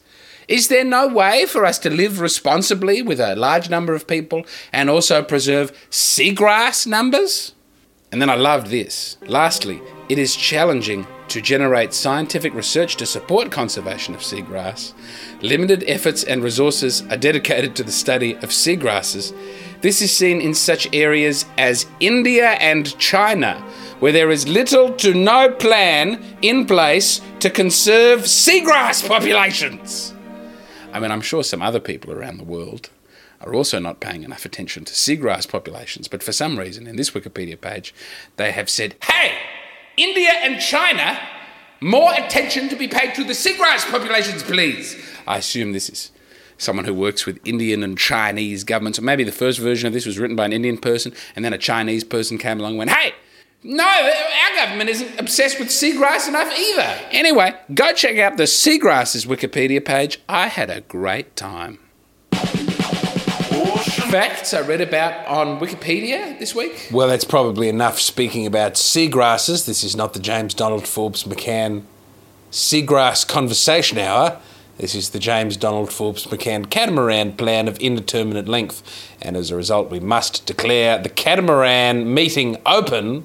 is 0.49 0.69
there 0.69 0.85
no 0.85 1.09
way 1.09 1.47
for 1.47 1.65
us 1.65 1.79
to 1.81 1.91
live 1.91 2.21
responsibly 2.21 3.03
with 3.03 3.21
a 3.21 3.37
large 3.37 3.71
number 3.71 3.95
of 3.95 4.07
people 4.07 4.45
and 4.73 4.91
also 4.91 5.23
preserve 5.23 5.73
seagrass 5.91 6.87
numbers 6.87 7.55
and 8.13 8.21
then 8.21 8.29
I 8.29 8.35
loved 8.35 8.67
this. 8.67 9.17
Lastly, 9.27 9.81
it 10.11 10.19
is 10.19 10.37
challenging 10.37 11.07
to 11.29 11.41
generate 11.41 11.95
scientific 11.95 12.53
research 12.53 12.97
to 12.97 13.07
support 13.07 13.51
conservation 13.51 14.15
of 14.15 14.21
seagrass. 14.21 14.93
Limited 15.41 15.83
efforts 15.87 16.23
and 16.23 16.45
resources 16.45 17.01
are 17.11 17.17
dedicated 17.17 17.75
to 17.75 17.83
the 17.83 17.91
study 17.91 18.35
of 18.35 18.51
seagrasses. 18.51 19.35
This 19.81 20.03
is 20.03 20.15
seen 20.15 20.43
in 20.43 20.53
such 20.53 20.93
areas 20.93 21.47
as 21.57 21.87
India 22.01 22.51
and 22.51 22.97
China, 22.99 23.55
where 24.01 24.13
there 24.13 24.31
is 24.31 24.47
little 24.47 24.93
to 24.97 25.15
no 25.15 25.51
plan 25.51 26.23
in 26.43 26.67
place 26.67 27.23
to 27.41 27.49
conserve 27.49 28.21
seagrass 28.21 29.09
populations. 29.09 30.13
I 30.93 31.01
mean, 31.01 31.11
I'm 31.11 31.21
sure 31.21 31.43
some 31.43 31.63
other 31.63 31.81
people 31.81 32.13
around 32.13 32.39
the 32.39 32.45
world 32.45 32.91
are 33.41 33.55
also 33.55 33.79
not 33.79 34.01
paying 34.01 34.23
enough 34.23 34.45
attention 34.45 34.85
to 34.85 34.93
seagrass 34.93 35.49
populations, 35.49 36.07
but 36.07 36.23
for 36.23 36.33
some 36.33 36.59
reason 36.59 36.87
in 36.87 36.97
this 36.97 37.11
Wikipedia 37.11 37.61
page, 37.61 37.95
they 38.37 38.53
have 38.53 38.71
said, 38.71 38.95
hey, 39.03 39.37
India 39.97 40.31
and 40.31 40.61
China, 40.61 41.19
more 41.81 42.13
attention 42.15 42.69
to 42.69 42.77
be 42.77 42.87
paid 42.87 43.15
to 43.15 43.25
the 43.25 43.33
seagrass 43.33 43.91
populations, 43.91 44.43
please. 44.43 44.97
I 45.27 45.39
assume 45.39 45.73
this 45.73 45.89
is 45.89 46.13
someone 46.57 46.85
who 46.85 46.95
works 46.95 47.27
with 47.27 47.41
Indian 47.45 47.83
and 47.83 47.99
Chinese 47.99 48.63
governments, 48.63 48.99
or 48.99 49.03
maybe 49.03 49.25
the 49.25 49.33
first 49.33 49.59
version 49.59 49.89
of 49.89 49.93
this 49.93 50.07
was 50.07 50.19
written 50.19 50.37
by 50.37 50.45
an 50.45 50.53
Indian 50.53 50.79
person, 50.79 51.13
and 51.35 51.45
then 51.45 51.53
a 51.53 51.59
Chinese 51.59 52.05
person 52.05 52.39
came 52.39 52.61
along 52.61 52.73
and 52.73 52.79
went, 52.79 52.91
hey, 52.91 53.15
no, 53.63 53.85
our 53.85 54.57
government 54.57 54.91
isn't 54.91 55.21
obsessed 55.21 55.59
with 55.59 55.69
seagrass 55.69 56.29
enough 56.29 56.53
either. 56.59 56.99
Anyway, 57.11 57.55
go 57.75 57.93
check 57.93 58.19
out 58.19 58.37
the 58.37 58.45
Seagrasses 58.45 59.27
Wikipedia 59.27 59.85
page. 59.85 60.21
I 60.29 60.49
had 60.49 60.71
a 60.71 60.81
great 60.83 61.37
time 61.37 61.79
facts 64.13 64.53
I 64.53 64.61
read 64.61 64.83
about 64.83 65.27
on 65.27 65.59
Wikipedia 65.59 66.39
this 66.39 66.55
week? 66.55 66.91
Well, 66.93 67.09
that's 67.09 67.25
probably 67.25 67.71
enough 67.71 67.99
speaking 67.99 68.47
about 68.47 68.75
seagrasses. 68.75 69.65
This 69.65 69.83
is 69.83 69.97
not 69.97 70.13
the 70.13 70.21
James 70.21 70.53
Donald 70.53 70.87
Forbes 70.87 71.25
McCann 71.25 71.85
Seagrass 72.51 73.27
Conversation 73.27 73.97
Hour. 73.97 74.39
This 74.77 74.95
is 74.95 75.11
the 75.11 75.19
James 75.19 75.57
Donald 75.57 75.91
Forbes 75.91 76.27
McCann 76.27 76.69
catamaran 76.69 77.33
plan 77.39 77.69
of 77.69 77.79
indeterminate 77.79 78.49
length. 78.49 78.83
And 79.23 79.35
as 79.35 79.51
a 79.51 79.57
result, 79.57 79.91
we 79.91 79.99
must 79.99 80.45
declare 80.45 80.99
the 80.99 81.09
catamaran 81.09 82.13
meeting 82.13 82.59
open. 82.67 83.25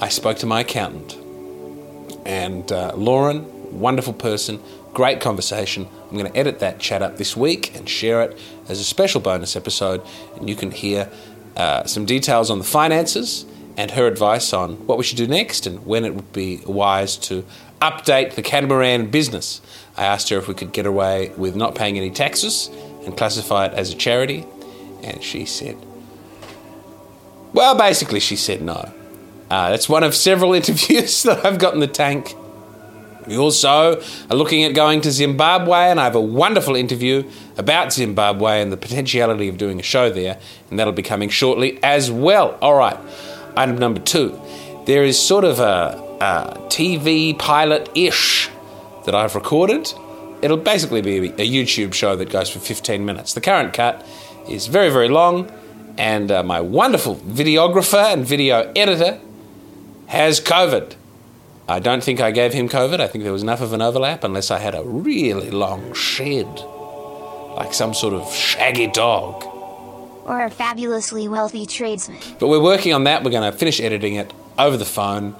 I 0.00 0.08
spoke 0.08 0.38
to 0.38 0.46
my 0.46 0.60
accountant. 0.60 1.16
And 2.24 2.70
uh, 2.72 2.92
Lauren, 2.94 3.78
wonderful 3.78 4.14
person, 4.14 4.62
great 4.94 5.20
conversation. 5.20 5.86
I'm 6.04 6.16
going 6.16 6.30
to 6.30 6.38
edit 6.38 6.60
that 6.60 6.78
chat 6.78 7.02
up 7.02 7.18
this 7.18 7.36
week 7.36 7.76
and 7.76 7.88
share 7.88 8.22
it 8.22 8.38
as 8.68 8.80
a 8.80 8.84
special 8.84 9.20
bonus 9.20 9.56
episode. 9.56 10.02
And 10.36 10.48
you 10.48 10.56
can 10.56 10.70
hear 10.70 11.10
uh, 11.54 11.84
some 11.84 12.06
details 12.06 12.50
on 12.50 12.58
the 12.58 12.64
finances 12.64 13.44
and 13.76 13.90
her 13.90 14.06
advice 14.06 14.52
on 14.54 14.86
what 14.86 14.96
we 14.96 15.04
should 15.04 15.18
do 15.18 15.26
next 15.26 15.66
and 15.66 15.84
when 15.84 16.04
it 16.04 16.14
would 16.14 16.32
be 16.32 16.58
wise 16.66 17.16
to 17.16 17.44
update 17.82 18.34
the 18.34 18.42
catamaran 18.42 19.10
business. 19.10 19.60
I 19.96 20.04
asked 20.04 20.30
her 20.30 20.38
if 20.38 20.48
we 20.48 20.54
could 20.54 20.72
get 20.72 20.86
away 20.86 21.30
with 21.36 21.54
not 21.56 21.74
paying 21.74 21.98
any 21.98 22.10
taxes 22.10 22.70
and 23.04 23.16
classify 23.16 23.66
it 23.66 23.74
as 23.74 23.92
a 23.92 23.96
charity. 23.96 24.46
And 25.02 25.22
she 25.22 25.44
said, 25.44 25.76
well, 27.52 27.76
basically, 27.76 28.20
she 28.20 28.36
said 28.36 28.62
no. 28.62 28.92
Uh, 29.50 29.70
that's 29.70 29.88
one 29.88 30.04
of 30.04 30.14
several 30.14 30.52
interviews 30.60 31.24
that 31.24 31.44
I've 31.44 31.58
got 31.58 31.74
in 31.74 31.80
the 31.80 31.88
tank. 31.88 32.34
We 33.26 33.36
also 33.36 34.00
are 34.30 34.36
looking 34.36 34.64
at 34.64 34.74
going 34.74 35.02
to 35.02 35.10
Zimbabwe, 35.10 35.90
and 35.90 36.00
I 36.00 36.04
have 36.04 36.14
a 36.14 36.20
wonderful 36.20 36.74
interview 36.74 37.28
about 37.58 37.92
Zimbabwe 37.92 38.62
and 38.62 38.72
the 38.72 38.76
potentiality 38.76 39.48
of 39.48 39.58
doing 39.58 39.78
a 39.78 39.82
show 39.82 40.10
there, 40.10 40.38
and 40.70 40.78
that'll 40.78 40.92
be 40.92 41.02
coming 41.02 41.28
shortly 41.28 41.78
as 41.82 42.10
well. 42.10 42.58
All 42.62 42.74
right, 42.74 42.96
item 43.56 43.76
number 43.76 44.00
two. 44.00 44.40
There 44.86 45.04
is 45.04 45.18
sort 45.18 45.44
of 45.44 45.60
a, 45.60 46.02
a 46.20 46.58
TV 46.68 47.38
pilot 47.38 47.90
ish 47.94 48.48
that 49.04 49.14
I've 49.14 49.34
recorded. 49.34 49.92
It'll 50.42 50.56
basically 50.56 51.02
be 51.02 51.28
a 51.28 51.48
YouTube 51.48 51.92
show 51.92 52.16
that 52.16 52.30
goes 52.30 52.48
for 52.48 52.58
15 52.58 53.04
minutes. 53.04 53.34
The 53.34 53.42
current 53.42 53.74
cut 53.74 54.04
is 54.48 54.66
very, 54.66 54.88
very 54.88 55.08
long, 55.08 55.52
and 55.98 56.32
uh, 56.32 56.42
my 56.42 56.60
wonderful 56.60 57.16
videographer 57.16 58.12
and 58.12 58.24
video 58.24 58.72
editor 58.74 59.20
has 60.10 60.40
COVID. 60.40 60.96
I 61.68 61.78
don't 61.78 62.02
think 62.02 62.20
I 62.20 62.32
gave 62.32 62.52
him 62.52 62.68
COVID. 62.68 62.98
I 62.98 63.06
think 63.06 63.22
there 63.22 63.32
was 63.32 63.44
enough 63.44 63.60
of 63.60 63.72
an 63.72 63.80
overlap, 63.80 64.24
unless 64.24 64.50
I 64.50 64.58
had 64.58 64.74
a 64.74 64.82
really 64.82 65.52
long 65.52 65.94
shed, 65.94 66.48
like 67.56 67.72
some 67.72 67.94
sort 67.94 68.14
of 68.14 68.34
shaggy 68.34 68.88
dog. 68.88 69.44
Or 70.24 70.42
a 70.42 70.50
fabulously 70.50 71.28
wealthy 71.28 71.64
tradesman. 71.64 72.18
But 72.40 72.48
we're 72.48 72.60
working 72.60 72.92
on 72.92 73.04
that. 73.04 73.22
We're 73.22 73.30
going 73.30 73.50
to 73.50 73.56
finish 73.56 73.80
editing 73.80 74.14
it 74.14 74.32
over 74.58 74.76
the 74.76 74.84
phone. 74.84 75.36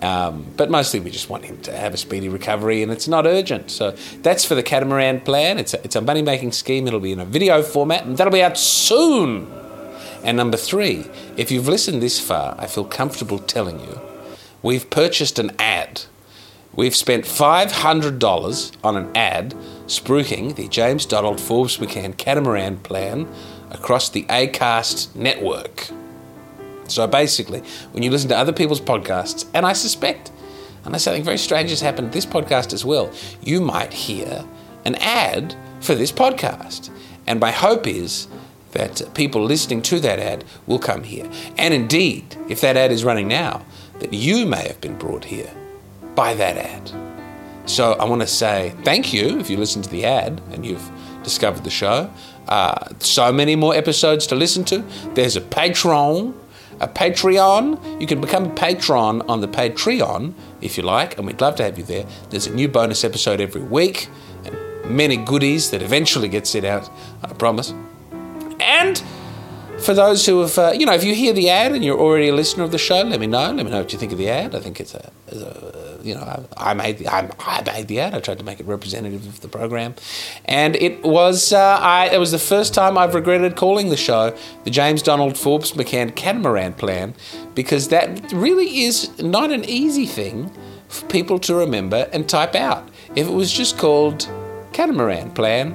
Um, 0.00 0.46
but 0.56 0.70
mostly 0.70 1.00
we 1.00 1.10
just 1.10 1.28
want 1.28 1.44
him 1.44 1.60
to 1.62 1.76
have 1.76 1.92
a 1.92 1.98
speedy 1.98 2.30
recovery 2.30 2.82
and 2.82 2.90
it's 2.90 3.08
not 3.08 3.26
urgent. 3.26 3.70
So 3.70 3.90
that's 4.22 4.44
for 4.44 4.54
the 4.54 4.62
catamaran 4.62 5.20
plan. 5.20 5.58
It's 5.58 5.74
a, 5.74 5.84
it's 5.84 5.96
a 5.96 6.00
money 6.00 6.22
making 6.22 6.52
scheme. 6.52 6.86
It'll 6.86 6.98
be 7.00 7.12
in 7.12 7.20
a 7.20 7.26
video 7.26 7.62
format 7.62 8.06
and 8.06 8.16
that'll 8.16 8.32
be 8.32 8.42
out 8.42 8.56
soon. 8.56 9.52
And 10.24 10.36
number 10.36 10.56
three, 10.56 11.06
if 11.36 11.50
you've 11.50 11.68
listened 11.68 12.02
this 12.02 12.18
far, 12.18 12.56
I 12.58 12.66
feel 12.66 12.84
comfortable 12.84 13.38
telling 13.38 13.80
you 13.80 14.00
we've 14.62 14.88
purchased 14.90 15.38
an 15.38 15.52
ad. 15.58 16.02
We've 16.74 16.94
spent 16.94 17.24
$500 17.24 18.72
on 18.84 18.96
an 18.96 19.16
ad 19.16 19.54
spruiking 19.86 20.54
the 20.54 20.68
James 20.68 21.06
Donald 21.06 21.40
Forbes 21.40 21.78
McCann 21.78 22.16
catamaran 22.16 22.78
plan 22.78 23.28
across 23.70 24.08
the 24.08 24.24
ACAST 24.24 25.14
network. 25.16 25.88
So 26.86 27.06
basically, 27.06 27.62
when 27.92 28.02
you 28.02 28.10
listen 28.10 28.28
to 28.30 28.36
other 28.36 28.52
people's 28.52 28.80
podcasts, 28.80 29.46
and 29.52 29.66
I 29.66 29.72
suspect, 29.72 30.30
unless 30.84 31.04
something 31.04 31.24
very 31.24 31.38
strange 31.38 31.70
has 31.70 31.80
happened 31.80 32.12
to 32.12 32.16
this 32.16 32.26
podcast 32.26 32.72
as 32.72 32.84
well, 32.84 33.12
you 33.42 33.60
might 33.60 33.92
hear 33.92 34.44
an 34.84 34.94
ad 34.96 35.54
for 35.80 35.94
this 35.94 36.12
podcast. 36.12 36.90
And 37.26 37.40
my 37.40 37.50
hope 37.50 37.86
is 37.86 38.28
that 38.72 39.02
people 39.14 39.42
listening 39.42 39.82
to 39.82 40.00
that 40.00 40.18
ad 40.18 40.44
will 40.66 40.78
come 40.78 41.02
here. 41.02 41.28
And 41.56 41.74
indeed, 41.74 42.36
if 42.48 42.60
that 42.60 42.76
ad 42.76 42.92
is 42.92 43.04
running 43.04 43.28
now, 43.28 43.64
that 44.00 44.12
you 44.12 44.46
may 44.46 44.66
have 44.66 44.80
been 44.80 44.96
brought 44.96 45.24
here 45.24 45.50
by 46.14 46.34
that 46.34 46.56
ad. 46.56 46.90
So 47.66 47.92
I 47.92 48.04
want 48.04 48.22
to 48.22 48.26
say 48.26 48.74
thank 48.82 49.12
you 49.12 49.38
if 49.38 49.50
you 49.50 49.56
listen 49.56 49.82
to 49.82 49.90
the 49.90 50.04
ad 50.04 50.40
and 50.52 50.64
you've 50.64 50.90
discovered 51.22 51.64
the 51.64 51.70
show. 51.70 52.10
Uh, 52.48 52.88
so 52.98 53.30
many 53.30 53.56
more 53.56 53.74
episodes 53.74 54.26
to 54.28 54.34
listen 54.34 54.64
to. 54.64 54.78
There's 55.14 55.36
a 55.36 55.40
Patreon, 55.40 56.34
a 56.80 56.88
Patreon. 56.88 58.00
You 58.00 58.06
can 58.06 58.20
become 58.20 58.46
a 58.46 58.54
patron 58.54 59.20
on 59.22 59.42
the 59.42 59.48
Patreon 59.48 60.32
if 60.62 60.78
you 60.78 60.82
like, 60.82 61.18
and 61.18 61.26
we'd 61.26 61.40
love 61.40 61.56
to 61.56 61.62
have 61.64 61.76
you 61.76 61.84
there. 61.84 62.06
There's 62.30 62.46
a 62.46 62.54
new 62.54 62.68
bonus 62.68 63.04
episode 63.04 63.40
every 63.40 63.62
week 63.62 64.08
and 64.44 64.56
many 64.86 65.16
goodies 65.18 65.70
that 65.70 65.82
eventually 65.82 66.28
get 66.28 66.46
sent 66.46 66.64
out, 66.64 66.88
I 67.22 67.28
promise. 67.34 67.74
And 68.60 69.02
for 69.80 69.94
those 69.94 70.26
who 70.26 70.40
have, 70.40 70.58
uh, 70.58 70.72
you 70.74 70.86
know, 70.86 70.92
if 70.92 71.04
you 71.04 71.14
hear 71.14 71.32
the 71.32 71.50
ad 71.50 71.72
and 71.72 71.84
you're 71.84 71.98
already 71.98 72.28
a 72.28 72.34
listener 72.34 72.64
of 72.64 72.72
the 72.72 72.78
show, 72.78 73.02
let 73.02 73.20
me 73.20 73.26
know. 73.26 73.52
Let 73.52 73.64
me 73.64 73.70
know 73.70 73.78
what 73.78 73.92
you 73.92 73.98
think 73.98 74.12
of 74.12 74.18
the 74.18 74.28
ad. 74.28 74.54
I 74.54 74.60
think 74.60 74.80
it's 74.80 74.94
a, 74.94 75.10
it's 75.28 75.40
a 75.40 75.98
you 76.02 76.14
know, 76.14 76.20
I, 76.56 76.70
I 76.70 76.74
made 76.74 76.98
the, 76.98 77.08
I, 77.08 77.30
I, 77.38 77.62
made 77.62 77.88
the 77.88 78.00
ad. 78.00 78.14
I 78.14 78.20
tried 78.20 78.38
to 78.38 78.44
make 78.44 78.60
it 78.60 78.66
representative 78.66 79.26
of 79.26 79.40
the 79.40 79.48
program, 79.48 79.94
and 80.44 80.76
it 80.76 81.02
was, 81.02 81.52
uh, 81.52 81.78
I, 81.80 82.08
it 82.08 82.18
was 82.18 82.32
the 82.32 82.38
first 82.38 82.74
time 82.74 82.96
I've 82.96 83.14
regretted 83.14 83.56
calling 83.56 83.88
the 83.88 83.96
show 83.96 84.36
the 84.64 84.70
James 84.70 85.02
Donald 85.02 85.36
Forbes 85.36 85.72
McCann 85.72 86.14
Catamaran 86.14 86.74
Plan, 86.74 87.14
because 87.54 87.88
that 87.88 88.32
really 88.32 88.82
is 88.82 89.16
not 89.20 89.50
an 89.50 89.64
easy 89.64 90.06
thing 90.06 90.50
for 90.88 91.06
people 91.06 91.38
to 91.40 91.54
remember 91.54 92.08
and 92.12 92.28
type 92.28 92.54
out. 92.54 92.88
If 93.14 93.26
it 93.26 93.32
was 93.32 93.52
just 93.52 93.78
called 93.78 94.28
Catamaran 94.72 95.32
Plan, 95.32 95.74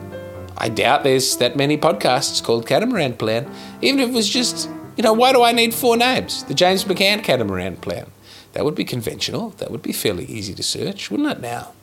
I 0.57 0.69
doubt 0.69 1.03
there's 1.03 1.37
that 1.37 1.55
many 1.55 1.77
podcasts 1.77 2.43
called 2.43 2.67
Catamaran 2.67 3.13
Plan. 3.15 3.49
Even 3.81 3.99
if 3.99 4.09
it 4.09 4.13
was 4.13 4.29
just, 4.29 4.69
you 4.95 5.03
know, 5.03 5.13
why 5.13 5.33
do 5.33 5.43
I 5.43 5.51
need 5.51 5.73
four 5.73 5.97
names? 5.97 6.43
The 6.43 6.53
James 6.53 6.85
McCann 6.85 7.23
Catamaran 7.23 7.77
Plan. 7.77 8.07
That 8.53 8.65
would 8.65 8.75
be 8.75 8.85
conventional. 8.85 9.49
That 9.51 9.71
would 9.71 9.81
be 9.81 9.93
fairly 9.93 10.25
easy 10.25 10.53
to 10.53 10.63
search, 10.63 11.09
wouldn't 11.09 11.29
it 11.29 11.41
now? 11.41 11.73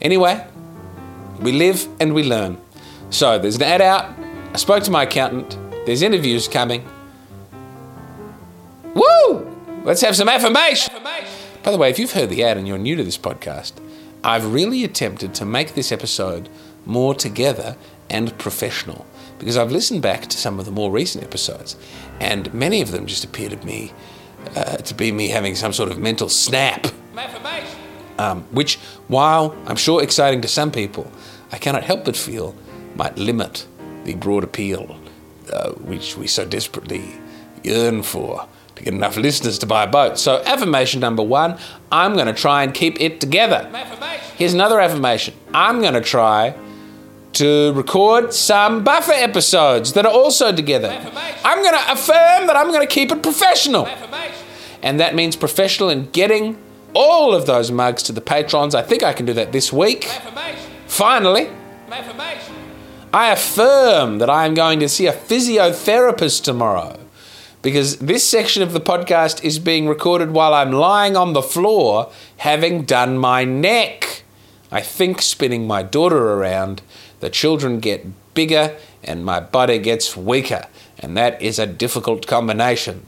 Anyway, 0.00 0.46
we 1.40 1.52
live 1.52 1.88
and 2.00 2.14
we 2.14 2.22
learn. 2.22 2.58
So 3.10 3.38
there's 3.38 3.56
an 3.56 3.62
ad 3.62 3.80
out. 3.80 4.10
I 4.52 4.56
spoke 4.56 4.84
to 4.84 4.90
my 4.90 5.02
accountant. 5.02 5.58
There's 5.86 6.02
interviews 6.02 6.46
coming. 6.48 6.88
Woo! 8.94 9.50
Let's 9.84 10.00
have 10.02 10.16
some 10.16 10.28
affirmation. 10.28 10.94
By 11.62 11.72
the 11.72 11.78
way, 11.78 11.90
if 11.90 11.98
you've 11.98 12.12
heard 12.12 12.30
the 12.30 12.44
ad 12.44 12.56
and 12.56 12.68
you're 12.68 12.78
new 12.78 12.94
to 12.96 13.02
this 13.02 13.18
podcast, 13.18 13.72
I've 14.22 14.52
really 14.52 14.84
attempted 14.84 15.34
to 15.34 15.44
make 15.44 15.74
this 15.74 15.90
episode 15.90 16.48
more 16.86 17.14
together 17.14 17.76
and 18.14 18.36
professional 18.38 19.06
because 19.38 19.56
I've 19.56 19.72
listened 19.72 20.02
back 20.02 20.22
to 20.22 20.36
some 20.36 20.58
of 20.60 20.64
the 20.64 20.70
more 20.70 20.90
recent 20.90 21.24
episodes 21.24 21.76
and 22.20 22.52
many 22.54 22.80
of 22.80 22.90
them 22.92 23.06
just 23.06 23.24
appear 23.24 23.48
to 23.50 23.66
me 23.66 23.92
uh, 24.56 24.76
to 24.76 24.94
be 24.94 25.10
me 25.12 25.28
having 25.28 25.54
some 25.54 25.72
sort 25.72 25.90
of 25.90 25.98
mental 25.98 26.28
snap. 26.28 26.86
Um, 28.16 28.42
which, 28.52 28.76
while 29.08 29.56
I'm 29.66 29.76
sure 29.76 30.00
exciting 30.00 30.40
to 30.42 30.48
some 30.48 30.70
people, 30.70 31.10
I 31.50 31.58
cannot 31.58 31.82
help 31.82 32.04
but 32.04 32.16
feel 32.16 32.54
might 32.94 33.18
limit 33.18 33.66
the 34.04 34.14
broad 34.14 34.44
appeal 34.44 34.96
uh, 35.52 35.72
which 35.72 36.16
we 36.16 36.26
so 36.26 36.44
desperately 36.44 37.02
yearn 37.62 38.02
for 38.02 38.46
to 38.76 38.82
get 38.82 38.94
enough 38.94 39.16
listeners 39.16 39.58
to 39.58 39.66
buy 39.66 39.84
a 39.84 39.86
boat. 39.86 40.18
So, 40.18 40.42
affirmation 40.44 41.00
number 41.00 41.22
one 41.22 41.58
I'm 41.92 42.14
going 42.14 42.26
to 42.26 42.32
try 42.32 42.62
and 42.62 42.72
keep 42.74 43.00
it 43.00 43.20
together. 43.20 43.68
Here's 44.36 44.54
another 44.54 44.80
affirmation 44.80 45.34
I'm 45.52 45.80
going 45.80 45.94
to 45.94 46.00
try 46.00 46.54
to 47.34 47.72
record 47.72 48.32
some 48.32 48.84
buffer 48.84 49.12
episodes 49.12 49.92
that 49.92 50.06
are 50.06 50.12
also 50.12 50.54
together. 50.54 50.88
I'm 51.44 51.62
going 51.62 51.74
to 51.74 51.92
affirm 51.92 52.46
that 52.46 52.56
I'm 52.56 52.68
going 52.68 52.86
to 52.86 52.92
keep 52.92 53.12
it 53.12 53.22
professional. 53.22 53.88
And 54.82 55.00
that 55.00 55.14
means 55.14 55.36
professional 55.36 55.88
in 55.88 56.10
getting 56.10 56.58
all 56.94 57.34
of 57.34 57.46
those 57.46 57.70
mugs 57.70 58.02
to 58.04 58.12
the 58.12 58.20
patrons. 58.20 58.74
I 58.74 58.82
think 58.82 59.02
I 59.02 59.12
can 59.12 59.26
do 59.26 59.32
that 59.32 59.52
this 59.52 59.72
week. 59.72 60.04
Finally. 60.86 61.50
I 63.12 63.30
affirm 63.30 64.18
that 64.18 64.28
I 64.28 64.44
am 64.44 64.54
going 64.54 64.80
to 64.80 64.88
see 64.88 65.06
a 65.06 65.12
physiotherapist 65.12 66.42
tomorrow 66.42 66.98
because 67.62 67.96
this 67.96 68.28
section 68.28 68.62
of 68.62 68.72
the 68.72 68.80
podcast 68.80 69.42
is 69.42 69.58
being 69.58 69.88
recorded 69.88 70.32
while 70.32 70.52
I'm 70.52 70.72
lying 70.72 71.16
on 71.16 71.32
the 71.32 71.40
floor 71.40 72.12
having 72.38 72.82
done 72.82 73.16
my 73.16 73.44
neck. 73.44 74.24
I 74.70 74.80
think 74.80 75.22
spinning 75.22 75.66
my 75.66 75.82
daughter 75.82 76.32
around, 76.32 76.82
the 77.24 77.30
children 77.30 77.80
get 77.80 78.04
bigger 78.34 78.76
and 79.02 79.24
my 79.24 79.40
body 79.40 79.78
gets 79.78 80.14
weaker, 80.14 80.66
and 80.98 81.16
that 81.16 81.40
is 81.40 81.58
a 81.58 81.66
difficult 81.66 82.26
combination. 82.26 83.06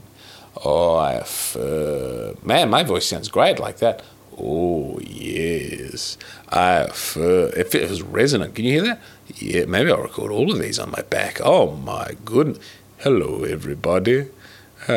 Oh, 0.65 0.95
I 0.95 1.13
affirm. 1.13 2.37
Man, 2.43 2.71
my 2.71 2.81
voice 2.81 3.05
sounds 3.05 3.29
great 3.29 3.59
like 3.59 3.77
that. 3.77 4.01
Oh, 4.35 4.99
yes. 5.03 6.17
I 6.49 6.77
affirm. 6.89 7.51
If 7.55 7.75
it 7.75 7.87
was 7.87 8.01
resonant, 8.01 8.55
can 8.55 8.65
you 8.65 8.71
hear 8.71 8.85
that? 8.85 8.99
Yeah, 9.35 9.65
maybe 9.65 9.91
I'll 9.91 10.01
record 10.01 10.31
all 10.31 10.51
of 10.51 10.57
these 10.57 10.79
on 10.79 10.89
my 10.89 11.03
back. 11.03 11.39
Oh, 11.43 11.75
my 11.75 12.15
goodness. 12.25 12.57
Hello, 12.97 13.43
everybody. 13.43 14.29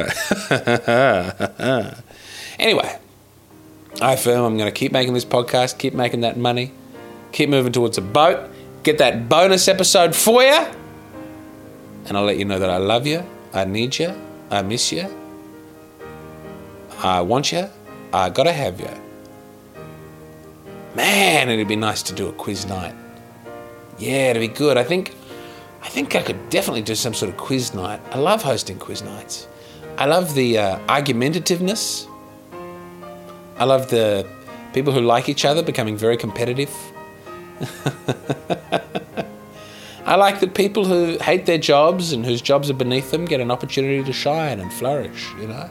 anyway, 2.58 2.98
I 4.00 4.12
affirm 4.14 4.44
I'm 4.44 4.56
going 4.56 4.72
to 4.72 4.72
keep 4.72 4.92
making 4.92 5.12
this 5.12 5.26
podcast, 5.26 5.76
keep 5.76 5.92
making 5.92 6.22
that 6.22 6.38
money, 6.38 6.72
keep 7.32 7.50
moving 7.50 7.72
towards 7.72 7.98
a 7.98 8.02
boat, 8.02 8.50
get 8.82 8.98
that 8.98 9.28
bonus 9.28 9.68
episode 9.68 10.14
for 10.14 10.42
you, 10.42 10.66
and 12.06 12.16
I'll 12.16 12.24
let 12.24 12.38
you 12.38 12.44
know 12.44 12.58
that 12.58 12.70
I 12.70 12.78
love 12.78 13.06
you, 13.06 13.24
I 13.52 13.64
need 13.64 13.98
you, 13.98 14.14
I 14.50 14.62
miss 14.62 14.92
you, 14.92 15.06
I 17.02 17.20
want 17.20 17.52
you, 17.52 17.68
I 18.12 18.30
gotta 18.30 18.52
have 18.52 18.80
you. 18.80 18.90
Man, 20.94 21.48
it'd 21.48 21.68
be 21.68 21.76
nice 21.76 22.02
to 22.04 22.12
do 22.12 22.28
a 22.28 22.32
quiz 22.32 22.66
night. 22.66 22.94
Yeah, 23.98 24.30
it'd 24.30 24.40
be 24.40 24.48
good. 24.48 24.76
I 24.76 24.82
think, 24.82 25.14
I 25.82 25.88
think 25.88 26.16
I 26.16 26.22
could 26.22 26.50
definitely 26.50 26.82
do 26.82 26.94
some 26.94 27.14
sort 27.14 27.30
of 27.30 27.36
quiz 27.36 27.74
night. 27.74 28.00
I 28.10 28.18
love 28.18 28.42
hosting 28.42 28.78
quiz 28.78 29.02
nights. 29.02 29.46
I 29.98 30.06
love 30.06 30.34
the 30.34 30.58
uh, 30.58 30.78
argumentativeness. 30.88 32.08
I 33.58 33.64
love 33.64 33.90
the 33.90 34.26
people 34.72 34.92
who 34.92 35.00
like 35.00 35.28
each 35.28 35.44
other 35.44 35.62
becoming 35.62 35.96
very 35.96 36.16
competitive. 36.16 36.74
I 40.06 40.16
like 40.16 40.40
that 40.40 40.54
people 40.54 40.86
who 40.86 41.18
hate 41.18 41.46
their 41.46 41.58
jobs 41.58 42.12
and 42.12 42.24
whose 42.24 42.42
jobs 42.42 42.70
are 42.70 42.74
beneath 42.74 43.10
them 43.10 43.26
get 43.26 43.40
an 43.40 43.50
opportunity 43.50 44.02
to 44.02 44.12
shine 44.12 44.58
and 44.58 44.72
flourish, 44.72 45.28
you 45.40 45.46
know? 45.46 45.70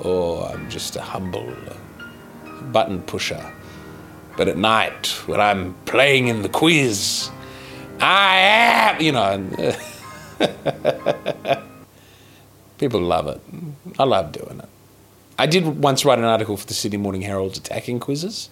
Or 0.00 0.48
I'm 0.48 0.68
just 0.70 0.96
a 0.96 1.02
humble 1.02 1.48
uh, 1.48 1.74
button 2.72 3.02
pusher. 3.02 3.52
But 4.36 4.48
at 4.48 4.56
night, 4.56 5.06
when 5.26 5.40
I'm 5.40 5.74
playing 5.84 6.28
in 6.28 6.42
the 6.42 6.48
quiz, 6.48 7.30
I 8.00 8.36
am, 8.36 9.00
you 9.00 9.12
know. 9.12 9.76
People 12.78 13.02
love 13.02 13.28
it. 13.28 13.40
I 13.98 14.04
love 14.04 14.32
doing 14.32 14.58
it. 14.58 14.68
I 15.38 15.46
did 15.46 15.82
once 15.82 16.04
write 16.04 16.18
an 16.18 16.24
article 16.24 16.56
for 16.56 16.66
the 16.66 16.74
Sydney 16.74 16.98
Morning 16.98 17.22
Herald 17.22 17.56
attacking 17.56 18.00
quizzes, 18.00 18.50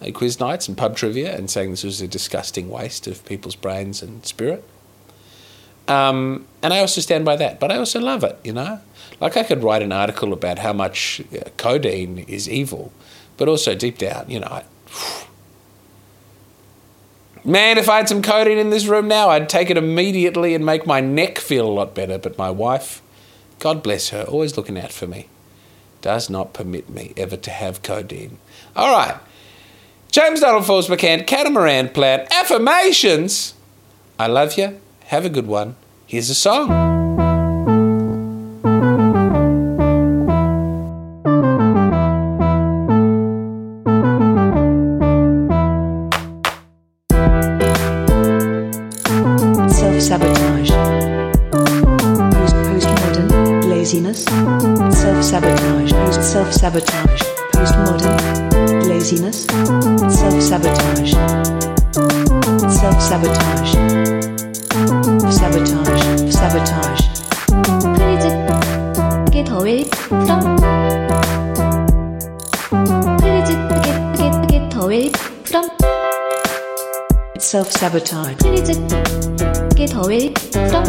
uh, 0.00 0.10
quiz 0.12 0.40
nights 0.40 0.68
and 0.68 0.76
pub 0.76 0.96
trivia, 0.96 1.36
and 1.36 1.50
saying 1.50 1.70
this 1.70 1.84
was 1.84 2.00
a 2.00 2.08
disgusting 2.08 2.68
waste 2.68 3.06
of 3.06 3.24
people's 3.24 3.56
brains 3.56 4.02
and 4.02 4.24
spirit. 4.24 4.64
Um, 5.88 6.46
and 6.62 6.74
I 6.74 6.80
also 6.80 7.00
stand 7.00 7.24
by 7.24 7.36
that, 7.36 7.58
but 7.58 7.72
I 7.72 7.78
also 7.78 7.98
love 7.98 8.22
it, 8.22 8.38
you 8.44 8.52
know? 8.52 8.80
Like 9.20 9.36
I 9.36 9.42
could 9.42 9.62
write 9.62 9.82
an 9.82 9.90
article 9.90 10.32
about 10.32 10.58
how 10.58 10.72
much 10.72 11.22
uh, 11.32 11.48
codeine 11.56 12.18
is 12.18 12.48
evil, 12.48 12.92
but 13.38 13.48
also 13.48 13.74
deep 13.74 13.96
down, 13.98 14.26
you 14.28 14.40
know, 14.40 14.48
I, 14.48 14.64
Man, 17.44 17.78
if 17.78 17.88
I 17.88 17.98
had 17.98 18.08
some 18.08 18.20
codeine 18.20 18.58
in 18.58 18.68
this 18.68 18.86
room 18.86 19.08
now, 19.08 19.30
I'd 19.30 19.48
take 19.48 19.70
it 19.70 19.78
immediately 19.78 20.54
and 20.54 20.66
make 20.66 20.86
my 20.86 21.00
neck 21.00 21.38
feel 21.38 21.66
a 21.66 21.72
lot 21.72 21.94
better. 21.94 22.18
But 22.18 22.36
my 22.36 22.50
wife, 22.50 23.00
God 23.58 23.82
bless 23.82 24.10
her, 24.10 24.24
always 24.24 24.56
looking 24.56 24.78
out 24.78 24.92
for 24.92 25.06
me, 25.06 25.28
does 26.02 26.28
not 26.28 26.52
permit 26.52 26.90
me 26.90 27.14
ever 27.16 27.36
to 27.38 27.50
have 27.50 27.82
codeine. 27.82 28.38
All 28.76 28.94
right. 28.94 29.18
James 30.10 30.40
Donald 30.40 30.66
Forbes 30.66 30.88
McCann, 30.88 31.26
Catamaran 31.26 31.90
Plan, 31.90 32.26
affirmations. 32.32 33.54
I 34.18 34.26
love 34.26 34.56
you. 34.56 34.80
Have 35.06 35.24
a 35.24 35.30
good 35.30 35.46
one. 35.46 35.76
Here's 36.06 36.30
a 36.30 36.34
song. 36.34 36.97
laziness. 59.57 60.13
Self-sabotage. 60.19 61.13
Self-sabotage. 62.79 63.71
Sabotage. 65.31 66.31
Sabotage. 66.31 67.03
플리즈 67.95 68.25
게 69.31 69.43
더웨이 69.43 69.89
프롬 69.89 70.55
플리즈 73.17 73.53
게, 73.81 73.87
게, 74.17 74.31
게 74.47 74.69
더웨이 74.69 75.11
프롬 75.43 75.69
Self-sabotage. 77.39 78.37
플리즈 78.37 78.73
게 79.75 79.85
더웨이 79.85 80.33
프롬 80.33 80.83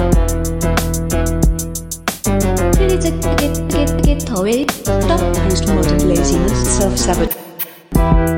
플리즈 2.73 3.21
게, 3.21 3.53
게, 3.69 3.85
게 4.03 4.19
더웨이 4.19 4.67
프롬 4.67 5.33
Postmodern 5.33 6.09
laziness. 6.09 6.79
Self-sabotage. 6.79 7.45
Hey, 7.95 8.38